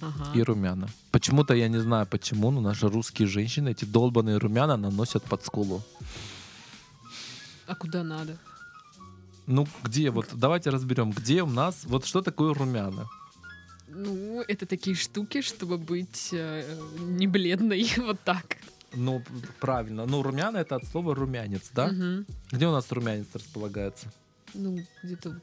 [0.00, 0.30] Ага.
[0.34, 0.88] и румяна.
[1.10, 5.82] Почему-то я не знаю почему, но наши русские женщины эти долбанные румяна наносят под скулу.
[7.66, 8.36] А куда надо?
[9.46, 13.08] Ну, где, вот давайте разберем, где у нас, вот что такое румяна?
[13.92, 16.64] Ну, это такие штуки, чтобы быть э,
[16.98, 18.56] не бледной, вот так.
[18.92, 19.22] Ну,
[19.60, 20.06] правильно.
[20.06, 21.88] Ну, румяна это от слова румянец, да?
[21.88, 22.26] Мгм.
[22.50, 24.12] Где у нас румянец располагается?
[24.54, 25.42] Ну, где-то вот,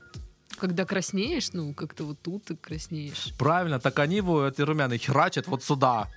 [0.57, 3.33] когда краснеешь, ну, как-то вот тут ты краснеешь.
[3.37, 6.09] Правильно, так они его, эти румяны, херачат вот сюда.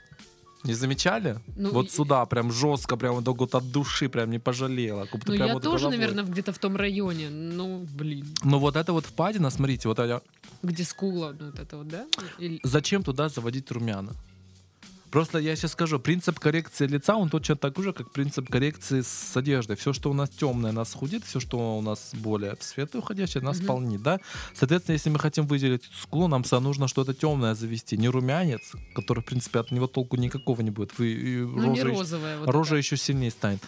[0.64, 1.38] Не замечали?
[1.56, 5.04] Ну, вот и- сюда, прям жестко, прям вот, вот от души, прям не пожалела.
[5.06, 5.98] Как будто Ну, прям я вот тоже, головой.
[5.98, 7.28] наверное, где-то в том районе.
[7.30, 8.26] Ну, блин.
[8.44, 10.20] Ну вот это вот впадина, смотрите, вот я...
[10.62, 12.06] Где скула, ну, вот это вот, да?
[12.38, 14.12] Или- Зачем туда заводить румяна?
[15.10, 19.36] Просто я сейчас скажу, принцип коррекции лица, он точно такой же, как принцип коррекции с
[19.36, 19.76] одеждой.
[19.76, 23.42] Все, что у нас темное, нас худит, все, что у нас более в свет уходящее,
[23.42, 23.66] нас Мгм.
[23.66, 24.20] полнит, да?
[24.54, 29.24] Соответственно, если мы хотим выделить скулу, нам нужно что-то темное завести, не румянец, который, в
[29.24, 30.96] принципе, от него толку никакого не будет.
[30.98, 32.38] Вы, Ну, не рожа еще- розовая.
[32.38, 32.76] Вот рожа эта.
[32.78, 33.60] еще сильнее станет.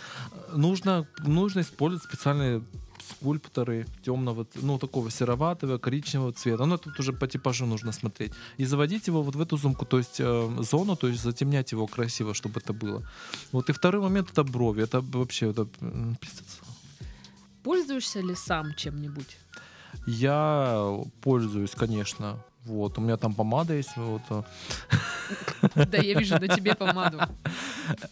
[0.54, 2.62] Нужно, нужно использовать специальные
[3.10, 6.66] скульпторы темного, ну, такого сероватого, коричневого цвета.
[6.66, 8.32] Ну, тут уже по типажу нужно смотреть.
[8.58, 11.86] И заводить его вот в эту зумку, то есть э, зону, то есть затемнять его
[11.86, 13.02] красиво, чтобы это было.
[13.52, 14.82] Вот и второй момент это брови.
[14.82, 15.66] Это вообще это,
[16.20, 16.60] пиздец.
[17.62, 19.38] Пользуешься ли сам чем-нибудь?
[20.06, 22.36] Я пользуюсь, конечно.
[22.64, 23.96] Вот, у меня там помада есть.
[23.96, 24.22] Вот.
[24.30, 24.42] э.
[25.86, 27.18] Да, я вижу на тебе помаду.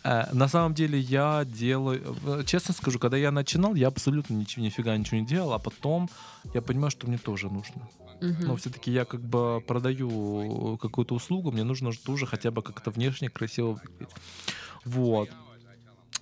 [0.05, 4.64] Э, На самом деле я делаю, э, честно скажу, когда я начинал, я абсолютно ничего,
[4.64, 6.09] нифига ничего не делал, а потом
[6.55, 7.88] я понимаю, что мне тоже нужно.
[8.20, 8.46] Мгм.
[8.46, 12.90] Но все-таки я как бы продаю какую-то услугу, мне нужно же тоже хотя бы как-то
[12.90, 14.14] внешне красиво выглядеть.
[14.84, 15.28] Вот.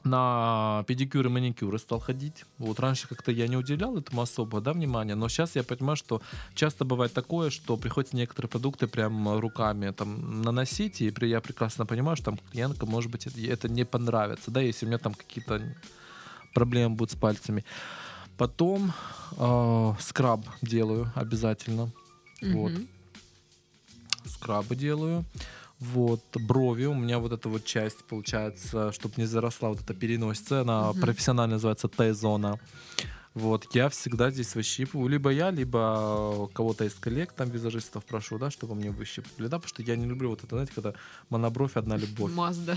[0.05, 2.45] На педикюр и маникюры стал ходить.
[2.59, 6.23] Вот раньше как-то я не уделял этому особо да, внимания, но сейчас я понимаю, что
[6.55, 12.17] часто бывает такое, что приходится некоторые продукты прям руками там наносить, и я прекрасно понимаю,
[12.17, 15.63] что там клиентка, может быть, это не понравится, да, если у меня там какие-то
[16.55, 17.65] проблемы будут с пальцами.
[18.37, 18.93] Потом
[19.37, 21.91] э, скраб делаю обязательно.
[22.41, 22.53] Mm-hmm.
[22.53, 22.73] Вот.
[24.25, 25.25] Скрабы делаю.
[25.81, 30.63] Вот, брови, у меня вот эта вот часть, получается, чтобы не заросла вот эта переносица,
[30.63, 31.01] она угу.
[31.01, 32.59] профессионально называется Т-зона.
[33.35, 35.09] Вот, я всегда здесь выщипываю.
[35.09, 39.69] Либо я, либо кого-то из коллег, там, визажистов прошу, да, чтобы мне выщипывали, да, потому
[39.69, 40.95] что я не люблю вот это, знаете, когда
[41.31, 42.33] монобровь одна любовь.
[42.33, 42.77] Мазда.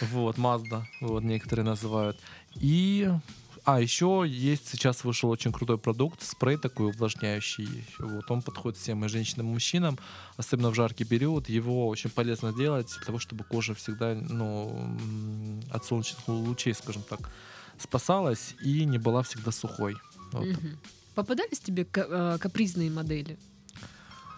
[0.00, 2.18] Вот, Мазда, вот, некоторые называют.
[2.56, 3.08] И
[3.64, 7.84] а, еще есть, сейчас вышел очень крутой продукт, спрей такой увлажняющий.
[7.98, 9.98] Вот, он подходит всем и женщинам, и мужчинам,
[10.36, 11.48] особенно в жаркий период.
[11.48, 14.88] Его очень полезно делать для того, чтобы кожа всегда ну,
[15.70, 17.30] от солнечных лучей, скажем так,
[17.78, 19.96] спасалась и не была всегда сухой.
[20.32, 20.46] Вот.
[20.46, 20.68] Угу.
[21.14, 23.38] Попадались тебе э, капризные модели?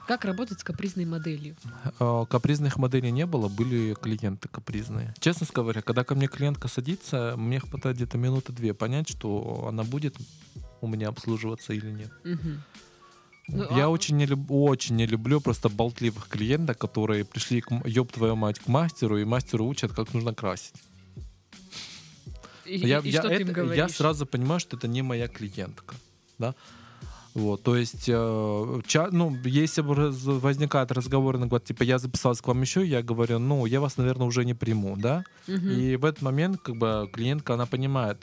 [0.06, 1.56] Как работать с капризной моделью?
[1.98, 5.14] А, капризных моделей не было, были клиенты капризные.
[5.20, 9.84] Честно говоря, когда ко мне клиентка садится, мне хватает где-то минуты две понять, что она
[9.84, 10.16] будет
[10.80, 12.10] у меня обслуживаться или нет.
[12.24, 13.62] Угу.
[13.76, 13.88] Я а...
[13.88, 14.50] очень, не люб...
[14.50, 19.24] очень не люблю просто болтливых клиентов, которые пришли, к, ёб твою мать, к мастеру, и
[19.24, 20.74] мастеру учат, как нужно красить.
[22.64, 23.76] И, я, и я, что это, ты им говоришь?
[23.76, 25.94] я сразу понимаю, что это не моя клиентка.
[26.38, 26.54] Да?
[27.34, 32.48] Вот, то есть, э, ча, ну, если возникает разговор, она говорит, типа, я записался к
[32.48, 35.24] вам еще, я говорю, ну, я вас, наверное, уже не приму, да?
[35.48, 35.56] Угу.
[35.56, 38.18] И в этот момент, как бы, клиентка, она понимает,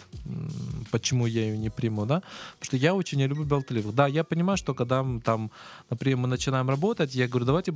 [0.92, 2.22] почему я ее не приму, да?
[2.60, 3.96] Потому что я очень не люблю болтливых.
[3.96, 5.52] Да, я понимаю, что когда там,
[5.90, 7.74] например, мы начинаем работать, я говорю, давайте,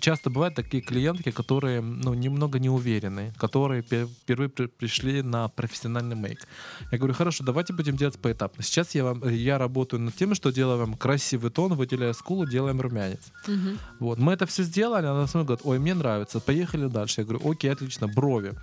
[0.00, 6.16] часто бывают такие клиентки, которые, ну, немного не уверены, которые впервые при, пришли на профессиональный
[6.16, 6.46] мейк.
[6.92, 8.62] Я говорю, хорошо, давайте будем делать поэтапно.
[8.62, 12.80] Сейчас я, вам, я работаю над тем, что делаю делаем красивый тон, выделяя скулу, делаем
[12.80, 13.20] румянец.
[13.46, 13.78] Угу.
[14.00, 14.18] Вот.
[14.18, 17.20] Мы это все сделали, она смотрит, говорит, ой, мне нравится, поехали дальше.
[17.20, 18.54] Я говорю, окей, отлично, брови.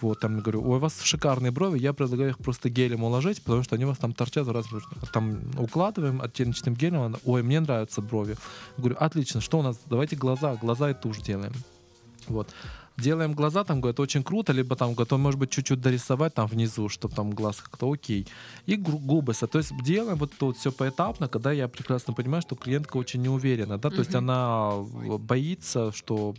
[0.00, 3.62] Вот, там говорю, ой, у вас шикарные брови, я предлагаю их просто гелем уложить, потому
[3.62, 4.66] что они у вас там торчат раз
[5.12, 8.36] Там укладываем оттеночным гелем, она, ой, мне нравятся брови.
[8.76, 11.52] Я говорю, отлично, что у нас, давайте глаза, глаза и тушь делаем.
[12.28, 12.48] Вот
[13.02, 16.88] делаем глаза, там, говорят, очень круто, либо там, готов, может быть, чуть-чуть дорисовать там внизу,
[16.88, 18.26] чтобы там глаз как-то окей.
[18.66, 22.56] И губы, то есть делаем вот это вот все поэтапно, когда я прекрасно понимаю, что
[22.56, 24.72] клиентка очень не уверена, да, то есть она
[25.18, 26.34] боится, что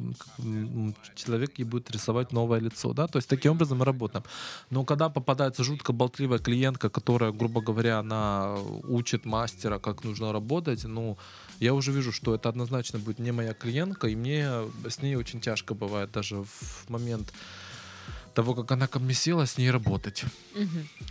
[1.15, 4.23] человек ей будет рисовать новое лицо, да, то есть таким образом мы работаем.
[4.69, 8.55] Но когда попадается жутко болтливая клиентка, которая, грубо говоря, она
[8.87, 11.17] учит мастера, как нужно работать, ну,
[11.59, 14.49] я уже вижу, что это однозначно будет не моя клиентка, и мне
[14.87, 16.52] с ней очень тяжко бывает даже в
[16.89, 17.33] момент
[18.33, 20.23] того, как она ко мне села, с ней работать.
[20.55, 21.09] Угу.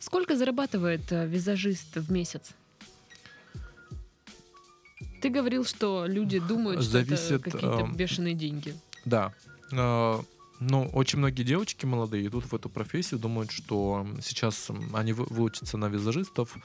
[0.00, 2.52] Сколько зарабатывает э, визажист в месяц?
[5.20, 8.74] Ты говорил, что люди думают, Зависит, что это какие-то э, бешеные деньги.
[9.04, 9.34] Да.
[9.72, 10.20] Э,
[10.60, 15.86] ну, очень многие девочки молодые идут в эту профессию, думают, что сейчас они выучатся на
[15.86, 16.56] визажистов,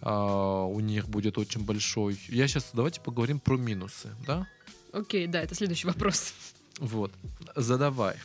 [0.00, 2.18] а, у них будет очень большой.
[2.28, 4.46] Я сейчас давайте поговорим про минусы, да?
[4.92, 6.34] Окей, да, это следующий вопрос.
[6.78, 7.12] Вот,
[7.54, 8.16] задавай.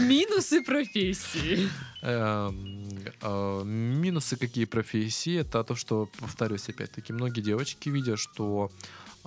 [0.00, 1.68] Минусы профессии.
[2.02, 5.40] Эм, э, минусы какие профессии?
[5.40, 8.70] Это то, что, повторюсь опять-таки, многие девочки видят, что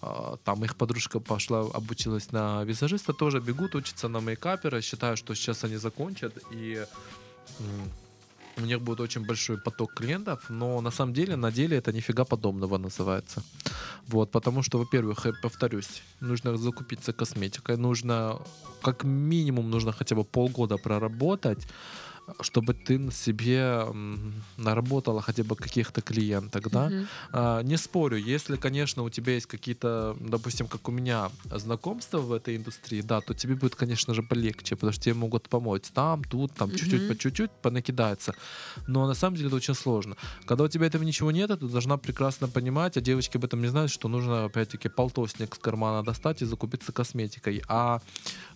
[0.01, 5.33] э, там их подружка пошла, обучилась на визажиста, тоже бегут, учатся на мейкапера, считают, что
[5.33, 6.85] сейчас они закончат и
[8.57, 12.23] у них будет очень большой поток клиентов, но на самом деле, на деле это нифига
[12.25, 13.43] подобного называется.
[14.07, 18.39] Вот, потому что, во-первых, я повторюсь, нужно закупиться косметикой, нужно,
[18.81, 21.67] как минимум, нужно хотя бы полгода проработать,
[22.41, 23.85] чтобы ты на себе
[24.57, 26.91] наработала хотя бы каких-то клиенток, да.
[27.31, 32.33] А, не спорю, если, конечно, у тебя есть какие-то, допустим, как у меня, знакомства в
[32.33, 36.23] этой индустрии, да, то тебе будет, конечно же, полегче, потому что тебе могут помочь там,
[36.23, 36.77] тут, там, uh-huh.
[36.77, 38.33] чуть-чуть, по чуть-чуть понакидается.
[38.87, 40.17] Но на самом деле это очень сложно.
[40.45, 43.67] Когда у тебя этого ничего нет, ты должна прекрасно понимать, а девочки об этом не
[43.67, 47.63] знают, что нужно, опять-таки, полтосник с кармана достать и закупиться косметикой.
[47.67, 48.01] А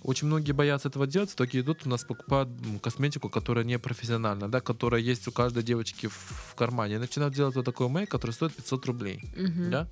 [0.04, 2.50] очень многие боятся этого делать, в итоге идут у нас покупают
[2.82, 6.96] косметику, которая не профессиональная, да, которая есть у каждой девочки в, в кармане.
[6.96, 9.22] И начинают делать вот такой мейк, который стоит 500 рублей.
[9.36, 9.70] Uh-huh.
[9.70, 9.88] Да?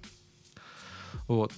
[1.28, 1.52] Вот.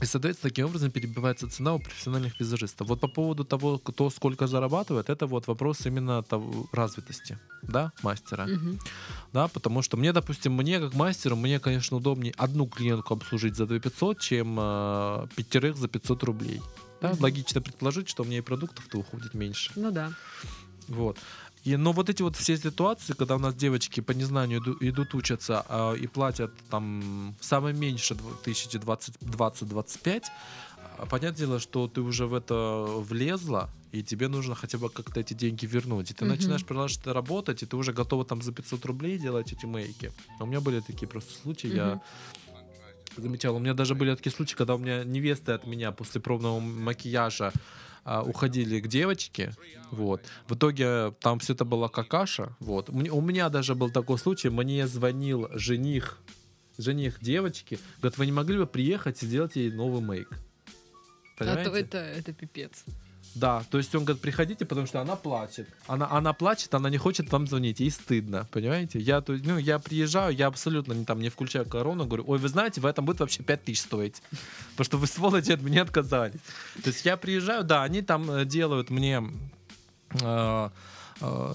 [0.00, 2.88] И, соответственно, таким образом перебивается цена у профессиональных визажистов.
[2.88, 8.44] Вот по поводу того, кто сколько зарабатывает, это вот вопрос именно того, развитости, да, мастера.
[8.44, 8.78] Угу.
[9.32, 13.66] Да, потому что мне, допустим, мне как мастеру, мне, конечно, удобнее одну клиентку обслужить за
[13.66, 16.60] 2500, чем э, пятерых за 500 рублей.
[17.00, 17.10] Да?
[17.10, 17.22] Угу.
[17.22, 19.72] Логично предположить, что у меня и продуктов-то уходит меньше.
[19.74, 20.12] Ну да.
[20.90, 21.18] Вот.
[21.64, 25.14] И, но вот эти вот все ситуации, когда у нас девочки по незнанию иду- идут
[25.14, 30.22] учатся а, и платят там самое меньше 20-25,
[30.98, 35.20] а, понятное дело, что ты уже в это влезла, и тебе нужно хотя бы как-то
[35.20, 36.10] эти деньги вернуть.
[36.10, 36.34] И ты Мгм.
[36.34, 40.12] начинаешь продолжать работать, и ты уже готова там за 500 рублей делать эти мейки.
[40.38, 42.00] А у меня были такие просто случаи, я Мгм.
[43.16, 43.56] замечал.
[43.56, 47.52] У меня даже были такие случаи, когда у меня невесты от меня после пробного макияжа
[48.10, 49.52] а, уходили к девочке,
[49.92, 50.20] вот.
[50.48, 52.90] В итоге там все это была какаша, вот.
[52.90, 56.18] У меня даже был такой случай, мне звонил жених,
[56.76, 60.28] жених девочки, говорит, вы не могли бы приехать и сделать ей новый мейк?
[60.32, 61.70] А Понимаете?
[61.70, 62.84] то это, это пипец.
[63.34, 65.68] Да, то есть он говорит, приходите, потому что она плачет.
[65.86, 68.98] Она, она плачет, она не хочет вам звонить, ей стыдно, понимаете?
[68.98, 72.48] Я, то ну, я приезжаю, я абсолютно не, там, не включаю корону, говорю, ой, вы
[72.48, 74.20] знаете, в этом будет вообще 5 тысяч стоить,
[74.72, 76.40] потому что вы, сволочи, от меня отказались.
[76.82, 79.22] То есть я приезжаю, да, они там э, делают мне...
[80.20, 80.70] э,
[81.20, 81.54] э,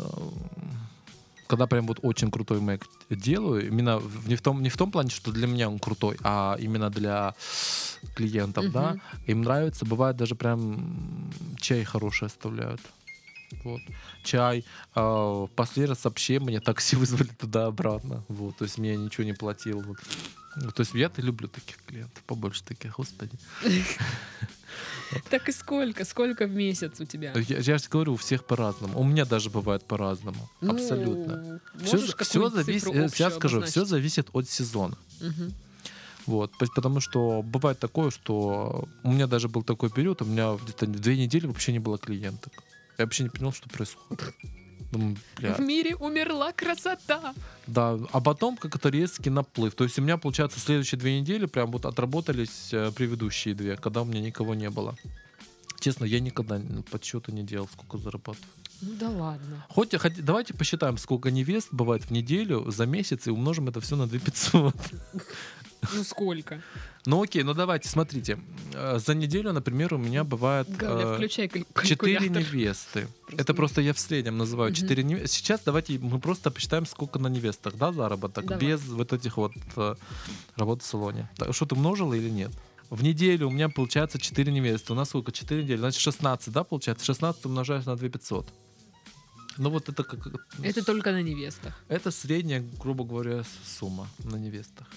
[1.48, 4.92] когда прям вот очень крутой мэк делаю, именно в- не в том, не в том
[4.92, 7.36] плане, что для меня он крутой, а именно для
[8.16, 9.02] клиентов, да, Мгм.
[9.28, 12.82] им нравится, бывает даже прям чай хороший оставляют.
[13.64, 13.82] Вот.
[14.24, 14.66] Чай.
[14.94, 18.24] А, последний раз вообще мне такси вызвали туда-обратно.
[18.28, 18.58] Вот.
[18.58, 19.82] То есть мне ничего не платил.
[19.82, 19.98] Вот.
[20.56, 23.38] Ну, То есть я-то люблю таких клиентов, побольше таких, господи.
[25.30, 26.04] Так и сколько?
[26.04, 27.32] Сколько в месяц у тебя?
[27.36, 29.00] Я, я же говорю, у всех по-разному.
[29.00, 30.50] У меня даже бывает по-разному.
[30.62, 31.62] Ну, Абсолютно.
[32.20, 34.98] Все, зависит, я скажу, все зависит от сезона.
[36.26, 40.88] Вот, потому что бывает такое, что у меня даже был такой период, у меня где-то
[40.88, 42.52] две недели вообще не было клиенток.
[42.98, 44.34] Я вообще не понял, что происходит.
[44.92, 45.54] Думаю, бля.
[45.54, 47.34] В мире умерла красота.
[47.68, 49.74] Да, а потом как это резкий наплыв.
[49.76, 54.02] То есть у меня, получается, следующие две недели прям вот отработались э, предыдущие две, когда
[54.04, 54.96] у меня никого не было.
[55.80, 58.48] Честно, я никогда подсчета не делал, сколько зарабатываю.
[58.82, 59.66] Ну да ладно.
[59.70, 63.96] Хоть, хоть- давайте посчитаем, сколько невест бывает в неделю, за месяц, и умножим это все
[63.96, 64.76] на 2500.
[65.94, 66.62] Ну сколько?
[67.06, 68.40] Ну окей, ну давайте, смотрите.
[68.74, 71.28] Э, За неделю, например, у меня бывает Галя, э,
[71.84, 73.08] четыре невесты.
[73.26, 75.28] Просто Это не- просто я в среднем называю четыре невесты.
[75.28, 78.66] Сейчас давайте мы просто посчитаем, сколько на невестах, да, заработок, Давай.
[78.66, 79.96] без вот этих вот э,
[80.56, 81.30] работ в салоне.
[81.52, 82.52] Что ты умножила или нет?
[82.90, 84.94] В неделю у меня получается 4 невесты.
[84.94, 85.32] У нас сколько?
[85.32, 85.78] 4 недели.
[85.78, 87.06] Значит, 16, да, получается?
[87.06, 88.48] 16 умножаешь на 2500.
[89.58, 90.28] Ну вот это как...
[90.62, 91.82] Это только на невестах.
[91.88, 93.44] Это средняя, грубо говоря,
[93.80, 94.88] сумма на невестах.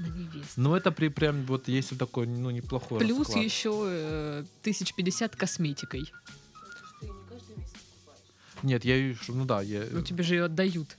[0.00, 0.42] На.
[0.56, 3.44] Но это при прям вот если такой, ну, неплохой Плюс расклад.
[3.44, 6.10] еще э, 1050 косметикой.
[8.62, 10.96] Нет, я ее, ну да, я, Ну тебе же ее отдают.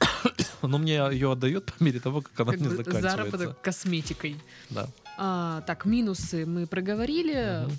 [0.62, 3.10] но мне ее отдает по мере того, как она Как не бы заканчивается.
[3.16, 4.36] заработок косметикой.
[4.70, 4.88] Да.
[5.16, 7.64] А, так, минусы мы проговорили.
[7.66, 7.76] Мгм.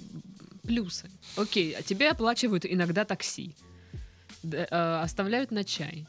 [0.64, 1.10] Плюсы.
[1.38, 3.56] Окей, а тебе оплачивают иногда такси.
[4.41, 6.08] Д- э, оставляют на чай.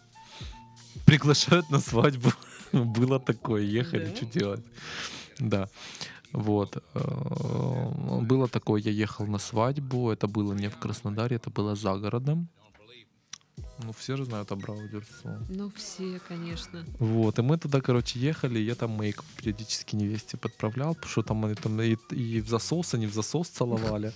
[1.05, 2.33] Приглашают на свадьбу.
[2.73, 4.65] Было такое, ехали, что делать.
[5.39, 5.69] Да.
[6.33, 6.83] Вот.
[6.95, 10.11] Э, Было такое, я ехал на свадьбу.
[10.11, 12.49] Это было не в Краснодаре, это было за городом.
[13.83, 15.47] Ну, все же знают Абрау Дюрсо.
[15.49, 16.85] Ну, все, конечно.
[16.99, 21.45] Вот, и мы туда, короче, ехали, я там мейк периодически невесте подправлял, потому что там
[21.45, 24.13] они там и, и в засос, они в засос целовали.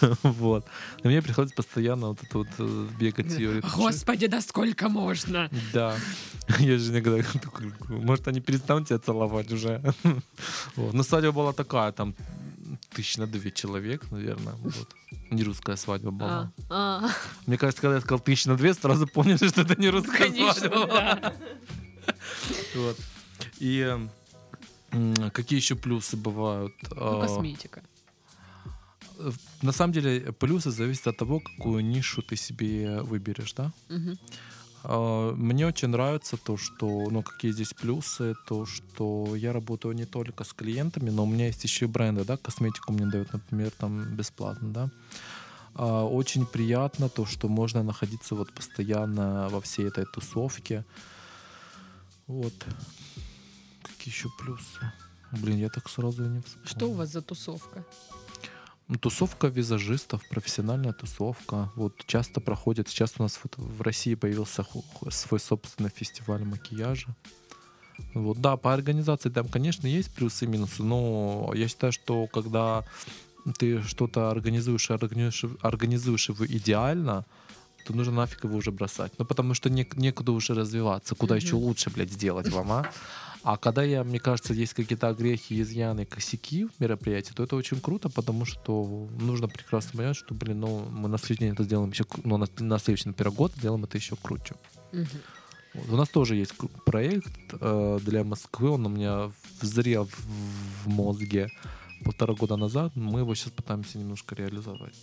[0.22, 0.66] Вот.
[1.04, 3.64] И мне приходится постоянно вот это вот э, бегать.
[3.76, 5.50] Господи, да сколько можно?
[5.72, 5.96] Да.
[6.58, 9.82] Я же иногда такой, может, они перестанут тебя целовать уже.
[10.76, 10.94] Вот.
[10.94, 12.14] Но свадьба была такая, там
[12.90, 14.54] тысяч на две человек, наверное.
[14.54, 14.88] Вот.
[15.30, 16.52] Не русская свадьба была.
[16.68, 17.10] А, а,
[17.46, 20.68] Мне кажется, когда я сказал тысяч на две, сразу поняли, что это не русская конечно,
[20.68, 20.86] свадьба.
[20.86, 21.34] да.
[22.74, 22.96] Вот.
[23.58, 23.98] И
[25.32, 26.72] какие еще плюсы бывают?
[26.90, 27.82] Ну, А, косметика.
[29.62, 33.72] На самом деле плюсы зависят от того, какую нишу ты себе выберешь, да?
[33.88, 34.18] Мгм.
[34.88, 40.04] А, Мне очень нравится то, что, ну, какие здесь плюсы, то, что я работаю не
[40.04, 43.70] только с клиентами, но у меня есть еще и бренды, да, косметику мне дают, например,
[43.70, 44.90] там бесплатно, да.
[45.74, 50.84] А, Очень приятно то, что можно находиться вот постоянно во всей этой тусовке.
[52.28, 52.54] Вот.
[53.82, 54.92] Какие еще плюсы?
[55.32, 56.68] Блин, я так сразу не вспомню.
[56.68, 57.84] Что у вас за тусовка?
[59.00, 61.72] Тусовка визажистов, профессиональная тусовка.
[61.74, 62.88] Вот часто проходит.
[62.88, 64.64] Сейчас у нас вот в России появился
[65.10, 67.08] свой собственный фестиваль макияжа.
[68.14, 72.84] Вот, да, по организации там, конечно, есть плюсы и минусы, но я считаю, что когда
[73.58, 77.24] ты что-то организуешь, организуешь, организуешь его идеально,
[77.86, 79.12] то нужно нафиг его уже бросать.
[79.18, 81.14] Ну, потому что не, некуда уже развиваться.
[81.14, 81.44] Куда Мгм.
[81.44, 82.88] еще лучше, блядь, сделать вам, а?
[83.42, 87.80] А когда я, мне кажется, есть какие-то огрехи, изъяны, косяки в мероприятии, то это очень
[87.80, 91.90] круто, потому что нужно прекрасно понять, что, блин, ну, мы на следующий день это сделаем
[91.90, 94.56] еще, ну, на, на следующий, например, год сделаем это еще круче.
[94.92, 95.06] Мгм.
[95.74, 95.88] Вот.
[95.90, 99.30] У нас тоже есть проект э, для Москвы, он у меня
[99.60, 101.52] взрел в, в мозге
[102.04, 102.96] полтора года назад.
[102.96, 104.94] Мы его сейчас пытаемся немножко реализовать,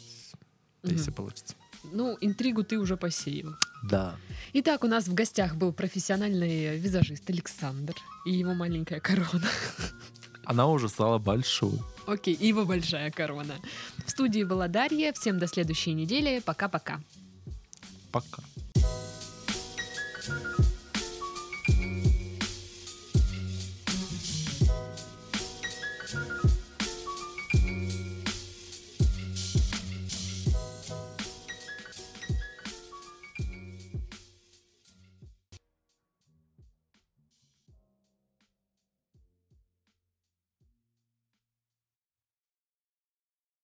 [0.84, 1.14] если Мгм.
[1.14, 1.56] получится.
[1.92, 3.56] Ну, интригу ты уже посеял.
[3.84, 4.16] Да.
[4.54, 9.50] Итак, у нас в гостях был профессиональный визажист Александр и его маленькая корона.
[10.46, 11.80] Она уже стала большой.
[12.06, 13.56] Окей, и его большая корона.
[14.06, 15.14] В студии была Дарья.
[15.14, 16.42] Всем до следующей недели.
[16.46, 17.00] Пока-пока.
[18.12, 18.44] Пока.